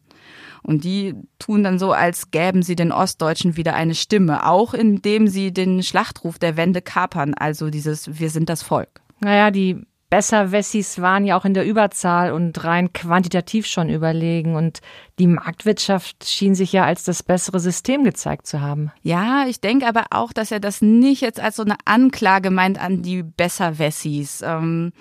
Und 0.62 0.84
die 0.84 1.14
tun 1.38 1.64
dann 1.64 1.78
so, 1.78 1.92
als 1.92 2.30
gäben 2.30 2.62
sie 2.62 2.76
den 2.76 2.92
Ostdeutschen 2.92 3.56
wieder 3.56 3.74
eine 3.74 3.94
Stimme, 3.94 4.46
auch 4.46 4.74
indem 4.74 5.26
sie 5.28 5.52
den 5.52 5.82
Schlachtruf 5.82 6.38
der 6.38 6.56
Wende 6.56 6.82
kapern, 6.82 7.34
also 7.34 7.70
dieses 7.70 8.18
Wir 8.18 8.30
sind 8.30 8.48
das 8.48 8.62
Volk. 8.62 9.00
Naja, 9.20 9.50
die 9.50 9.84
Besserwessis 10.12 11.00
waren 11.00 11.24
ja 11.24 11.38
auch 11.38 11.46
in 11.46 11.54
der 11.54 11.64
Überzahl 11.64 12.32
und 12.32 12.64
rein 12.64 12.92
quantitativ 12.92 13.66
schon 13.66 13.88
überlegen 13.88 14.56
und 14.56 14.80
die 15.18 15.26
Marktwirtschaft 15.26 16.28
schien 16.28 16.54
sich 16.54 16.70
ja 16.70 16.84
als 16.84 17.04
das 17.04 17.22
bessere 17.22 17.60
System 17.60 18.04
gezeigt 18.04 18.46
zu 18.46 18.60
haben. 18.60 18.92
Ja, 19.00 19.46
ich 19.48 19.62
denke 19.62 19.86
aber 19.86 20.04
auch, 20.10 20.34
dass 20.34 20.52
er 20.52 20.60
das 20.60 20.82
nicht 20.82 21.22
jetzt 21.22 21.40
als 21.40 21.56
so 21.56 21.62
eine 21.62 21.76
Anklage 21.86 22.50
meint 22.50 22.78
an 22.78 23.00
die 23.00 23.22
Besserwessis. 23.22 24.42
Ähm, 24.42 24.92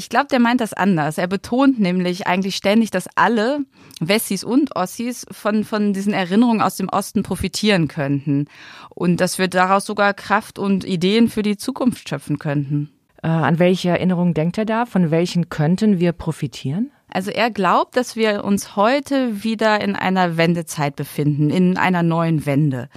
ich 0.00 0.08
glaube, 0.08 0.28
der 0.30 0.40
meint 0.40 0.62
das 0.62 0.72
anders. 0.72 1.18
Er 1.18 1.26
betont 1.26 1.78
nämlich 1.78 2.26
eigentlich 2.26 2.56
ständig, 2.56 2.90
dass 2.90 3.06
alle 3.16 3.58
Wessis 4.00 4.44
und 4.44 4.74
Ossis 4.74 5.26
von, 5.30 5.62
von 5.62 5.92
diesen 5.92 6.14
Erinnerungen 6.14 6.62
aus 6.62 6.76
dem 6.76 6.88
Osten 6.88 7.22
profitieren 7.22 7.86
könnten. 7.86 8.46
Und 8.88 9.20
dass 9.20 9.38
wir 9.38 9.48
daraus 9.48 9.84
sogar 9.84 10.14
Kraft 10.14 10.58
und 10.58 10.86
Ideen 10.86 11.28
für 11.28 11.42
die 11.42 11.58
Zukunft 11.58 12.08
schöpfen 12.08 12.38
könnten. 12.38 12.88
Äh, 13.22 13.28
an 13.28 13.58
welche 13.58 13.90
Erinnerungen 13.90 14.32
denkt 14.32 14.56
er 14.56 14.64
da? 14.64 14.86
Von 14.86 15.10
welchen 15.10 15.50
könnten 15.50 16.00
wir 16.00 16.12
profitieren? 16.12 16.90
Also 17.10 17.30
er 17.30 17.50
glaubt, 17.50 17.94
dass 17.94 18.16
wir 18.16 18.42
uns 18.42 18.76
heute 18.76 19.44
wieder 19.44 19.82
in 19.82 19.96
einer 19.96 20.38
Wendezeit 20.38 20.96
befinden, 20.96 21.50
in 21.50 21.76
einer 21.76 22.02
neuen 22.02 22.46
Wende. 22.46 22.88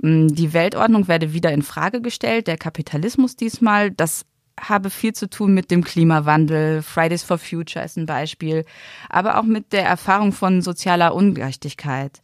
Mm, 0.00 0.28
die 0.28 0.54
Weltordnung 0.54 1.08
werde 1.08 1.34
wieder 1.34 1.52
in 1.52 1.60
Frage 1.60 2.00
gestellt, 2.00 2.46
der 2.46 2.56
Kapitalismus 2.56 3.36
diesmal, 3.36 3.90
das 3.90 4.24
habe 4.60 4.90
viel 4.90 5.12
zu 5.12 5.28
tun 5.28 5.54
mit 5.54 5.70
dem 5.70 5.84
Klimawandel. 5.84 6.82
Fridays 6.82 7.22
for 7.22 7.38
Future 7.38 7.84
ist 7.84 7.96
ein 7.96 8.06
Beispiel, 8.06 8.64
aber 9.08 9.38
auch 9.38 9.44
mit 9.44 9.72
der 9.72 9.84
Erfahrung 9.84 10.32
von 10.32 10.62
sozialer 10.62 11.14
Ungerechtigkeit. 11.14 12.20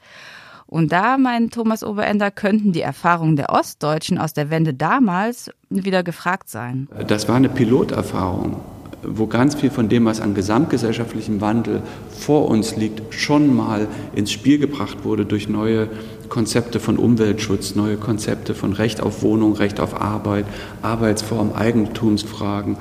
Und 0.66 0.92
da, 0.92 1.18
meint 1.18 1.54
Thomas 1.54 1.84
Oberender, 1.84 2.30
könnten 2.30 2.72
die 2.72 2.80
Erfahrungen 2.80 3.36
der 3.36 3.50
Ostdeutschen 3.50 4.18
aus 4.18 4.32
der 4.32 4.50
Wende 4.50 4.74
damals 4.74 5.50
wieder 5.68 6.02
gefragt 6.02 6.48
sein. 6.48 6.88
Das 7.06 7.28
war 7.28 7.36
eine 7.36 7.48
Piloterfahrung 7.48 8.60
wo 9.06 9.26
ganz 9.26 9.54
viel 9.54 9.70
von 9.70 9.88
dem, 9.88 10.04
was 10.04 10.20
an 10.20 10.34
gesamtgesellschaftlichem 10.34 11.40
Wandel 11.40 11.82
vor 12.10 12.48
uns 12.48 12.76
liegt, 12.76 13.14
schon 13.14 13.54
mal 13.54 13.88
ins 14.14 14.32
Spiel 14.32 14.58
gebracht 14.58 15.04
wurde 15.04 15.24
durch 15.24 15.48
neue 15.48 15.88
Konzepte 16.28 16.80
von 16.80 16.96
Umweltschutz, 16.96 17.74
neue 17.74 17.96
Konzepte 17.96 18.54
von 18.54 18.72
Recht 18.72 19.02
auf 19.02 19.22
Wohnung, 19.22 19.54
Recht 19.54 19.80
auf 19.80 20.00
Arbeit, 20.00 20.46
Arbeitsform, 20.82 21.52
Eigentumsfragen. 21.52 22.76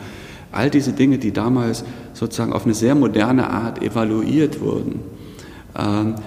All 0.51 0.69
diese 0.69 0.93
Dinge, 0.93 1.17
die 1.17 1.31
damals 1.31 1.83
sozusagen 2.13 2.53
auf 2.53 2.65
eine 2.65 2.73
sehr 2.73 2.95
moderne 2.95 3.49
Art 3.49 3.81
evaluiert 3.81 4.61
wurden, 4.61 4.99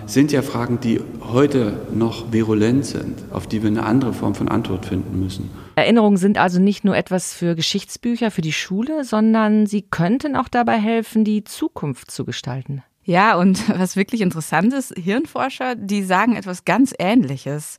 sind 0.06 0.32
ja 0.32 0.42
Fragen, 0.42 0.80
die 0.80 1.00
heute 1.20 1.80
noch 1.94 2.32
virulent 2.32 2.84
sind, 2.84 3.22
auf 3.30 3.46
die 3.46 3.62
wir 3.62 3.70
eine 3.70 3.84
andere 3.84 4.12
Form 4.12 4.34
von 4.34 4.48
Antwort 4.48 4.86
finden 4.86 5.20
müssen. 5.20 5.50
Erinnerungen 5.76 6.16
sind 6.16 6.38
also 6.38 6.58
nicht 6.58 6.84
nur 6.84 6.96
etwas 6.96 7.32
für 7.32 7.54
Geschichtsbücher, 7.54 8.30
für 8.30 8.40
die 8.40 8.52
Schule, 8.52 9.04
sondern 9.04 9.66
sie 9.66 9.82
könnten 9.82 10.34
auch 10.34 10.48
dabei 10.48 10.78
helfen, 10.78 11.24
die 11.24 11.44
Zukunft 11.44 12.10
zu 12.10 12.24
gestalten. 12.24 12.82
Ja, 13.06 13.36
und 13.36 13.68
was 13.78 13.94
wirklich 13.94 14.20
interessant 14.20 14.74
ist, 14.74 14.92
Hirnforscher, 14.96 15.76
die 15.76 16.02
sagen 16.02 16.34
etwas 16.34 16.64
ganz 16.64 16.92
Ähnliches. 16.98 17.78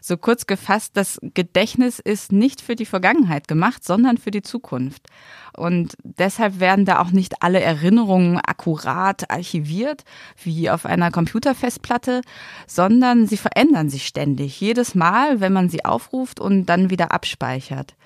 So 0.00 0.16
kurz 0.16 0.46
gefasst, 0.46 0.92
das 0.94 1.18
Gedächtnis 1.34 1.98
ist 1.98 2.30
nicht 2.30 2.60
für 2.60 2.76
die 2.76 2.86
Vergangenheit 2.86 3.48
gemacht, 3.48 3.84
sondern 3.84 4.18
für 4.18 4.30
die 4.30 4.42
Zukunft. 4.42 5.08
Und 5.56 5.96
deshalb 6.04 6.60
werden 6.60 6.84
da 6.84 7.00
auch 7.00 7.10
nicht 7.10 7.42
alle 7.42 7.60
Erinnerungen 7.60 8.38
akkurat 8.38 9.28
archiviert, 9.30 10.04
wie 10.44 10.70
auf 10.70 10.86
einer 10.86 11.10
Computerfestplatte, 11.10 12.20
sondern 12.68 13.26
sie 13.26 13.36
verändern 13.36 13.90
sich 13.90 14.06
ständig, 14.06 14.60
jedes 14.60 14.94
Mal, 14.94 15.40
wenn 15.40 15.52
man 15.52 15.68
sie 15.68 15.84
aufruft 15.84 16.38
und 16.38 16.66
dann 16.66 16.90
wieder 16.90 17.10
abspeichert. 17.10 17.96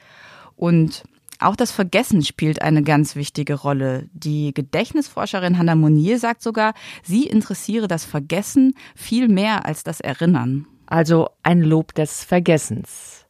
Und 0.57 1.05
auch 1.45 1.57
das 1.57 1.73
Vergessen 1.73 2.23
spielt 2.23 2.63
eine 2.63 2.83
ganz 2.83 3.17
wichtige 3.17 3.55
Rolle. 3.55 4.09
Die 4.13 4.53
Gedächtnisforscherin 4.55 5.59
Hannah 5.59 5.75
Monier 5.75 6.19
sagt 6.19 6.43
sogar, 6.43 6.75
sie 7.03 7.27
interessiere 7.27 7.89
das 7.89 8.05
Vergessen 8.05 8.75
viel 8.95 9.29
mehr 9.29 9.67
als 9.67 9.85
das 9.85 10.01
Erinnern. 10.01 10.67
Also 10.87 11.29
ein 11.43 11.63
Lob 11.63 11.95
des 11.95 12.25
Vergessens. 12.25 13.23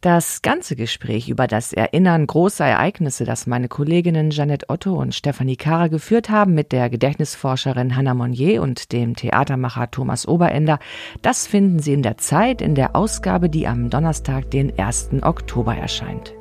Das 0.00 0.42
ganze 0.42 0.76
Gespräch 0.76 1.28
über 1.28 1.46
das 1.46 1.72
Erinnern 1.72 2.26
großer 2.26 2.64
Ereignisse, 2.64 3.24
das 3.24 3.46
meine 3.46 3.68
Kolleginnen 3.68 4.30
Janette 4.30 4.68
Otto 4.68 4.94
und 4.94 5.14
Stefanie 5.14 5.56
Kara 5.56 5.88
geführt 5.88 6.30
haben 6.30 6.54
mit 6.54 6.72
der 6.72 6.90
Gedächtnisforscherin 6.90 7.96
Hannah 7.96 8.14
Monnier 8.14 8.62
und 8.62 8.92
dem 8.92 9.16
Theatermacher 9.16 9.90
Thomas 9.90 10.26
Oberender, 10.26 10.78
das 11.22 11.46
finden 11.46 11.78
Sie 11.80 11.92
in 11.92 12.02
der 12.02 12.18
Zeit 12.18 12.62
in 12.62 12.74
der 12.74 12.96
Ausgabe, 12.96 13.48
die 13.48 13.66
am 13.66 13.90
Donnerstag, 13.90 14.50
den 14.50 14.78
1. 14.78 15.10
Oktober 15.22 15.76
erscheint. 15.76 16.34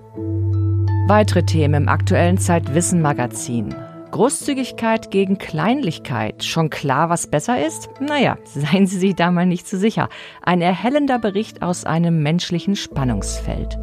Weitere 1.08 1.44
Themen 1.44 1.84
im 1.84 1.88
aktuellen 1.88 2.38
Zeitwissen 2.38 3.02
Magazin. 3.02 3.74
Großzügigkeit 4.12 5.10
gegen 5.10 5.38
Kleinlichkeit. 5.38 6.44
Schon 6.44 6.70
klar, 6.70 7.10
was 7.10 7.28
besser 7.28 7.66
ist? 7.66 7.90
Naja, 8.02 8.38
seien 8.44 8.88
Sie 8.88 9.00
sich 9.00 9.16
da 9.16 9.32
mal 9.32 9.46
nicht 9.46 9.70
zu 9.70 9.78
so 9.78 9.80
sicher. 9.80 10.10
Ein 10.42 10.62
erhellender 10.62 11.18
Bericht 11.18 11.62
aus 11.62 11.86
einem 11.86 12.22
menschlichen 12.24 12.76
Spannungsfeld. 12.76 13.80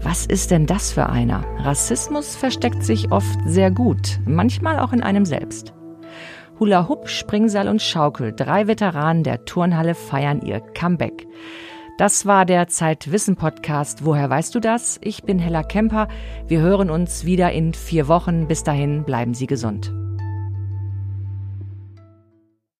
Was 0.00 0.24
ist 0.24 0.50
denn 0.50 0.64
das 0.64 0.92
für 0.92 1.10
einer? 1.10 1.44
Rassismus 1.58 2.36
versteckt 2.36 2.84
sich 2.84 3.12
oft 3.12 3.38
sehr 3.44 3.70
gut, 3.70 4.18
manchmal 4.24 4.78
auch 4.78 4.94
in 4.94 5.02
einem 5.02 5.26
selbst. 5.26 5.74
Hula 6.58 6.88
Hoop, 6.88 7.10
Springseil 7.10 7.68
und 7.68 7.82
Schaukel, 7.82 8.32
drei 8.32 8.66
Veteranen 8.66 9.24
der 9.24 9.44
Turnhalle 9.44 9.94
feiern 9.94 10.40
ihr 10.40 10.60
Comeback. 10.60 11.26
Das 12.00 12.24
war 12.24 12.46
der 12.46 12.66
Zeitwissen-Podcast. 12.66 14.06
Woher 14.06 14.30
weißt 14.30 14.54
du 14.54 14.60
das? 14.60 14.98
Ich 15.02 15.24
bin 15.24 15.38
Hella 15.38 15.62
Kemper. 15.62 16.08
Wir 16.46 16.62
hören 16.62 16.88
uns 16.88 17.26
wieder 17.26 17.52
in 17.52 17.74
vier 17.74 18.08
Wochen. 18.08 18.48
Bis 18.48 18.64
dahin 18.64 19.04
bleiben 19.04 19.34
Sie 19.34 19.46
gesund. 19.46 19.92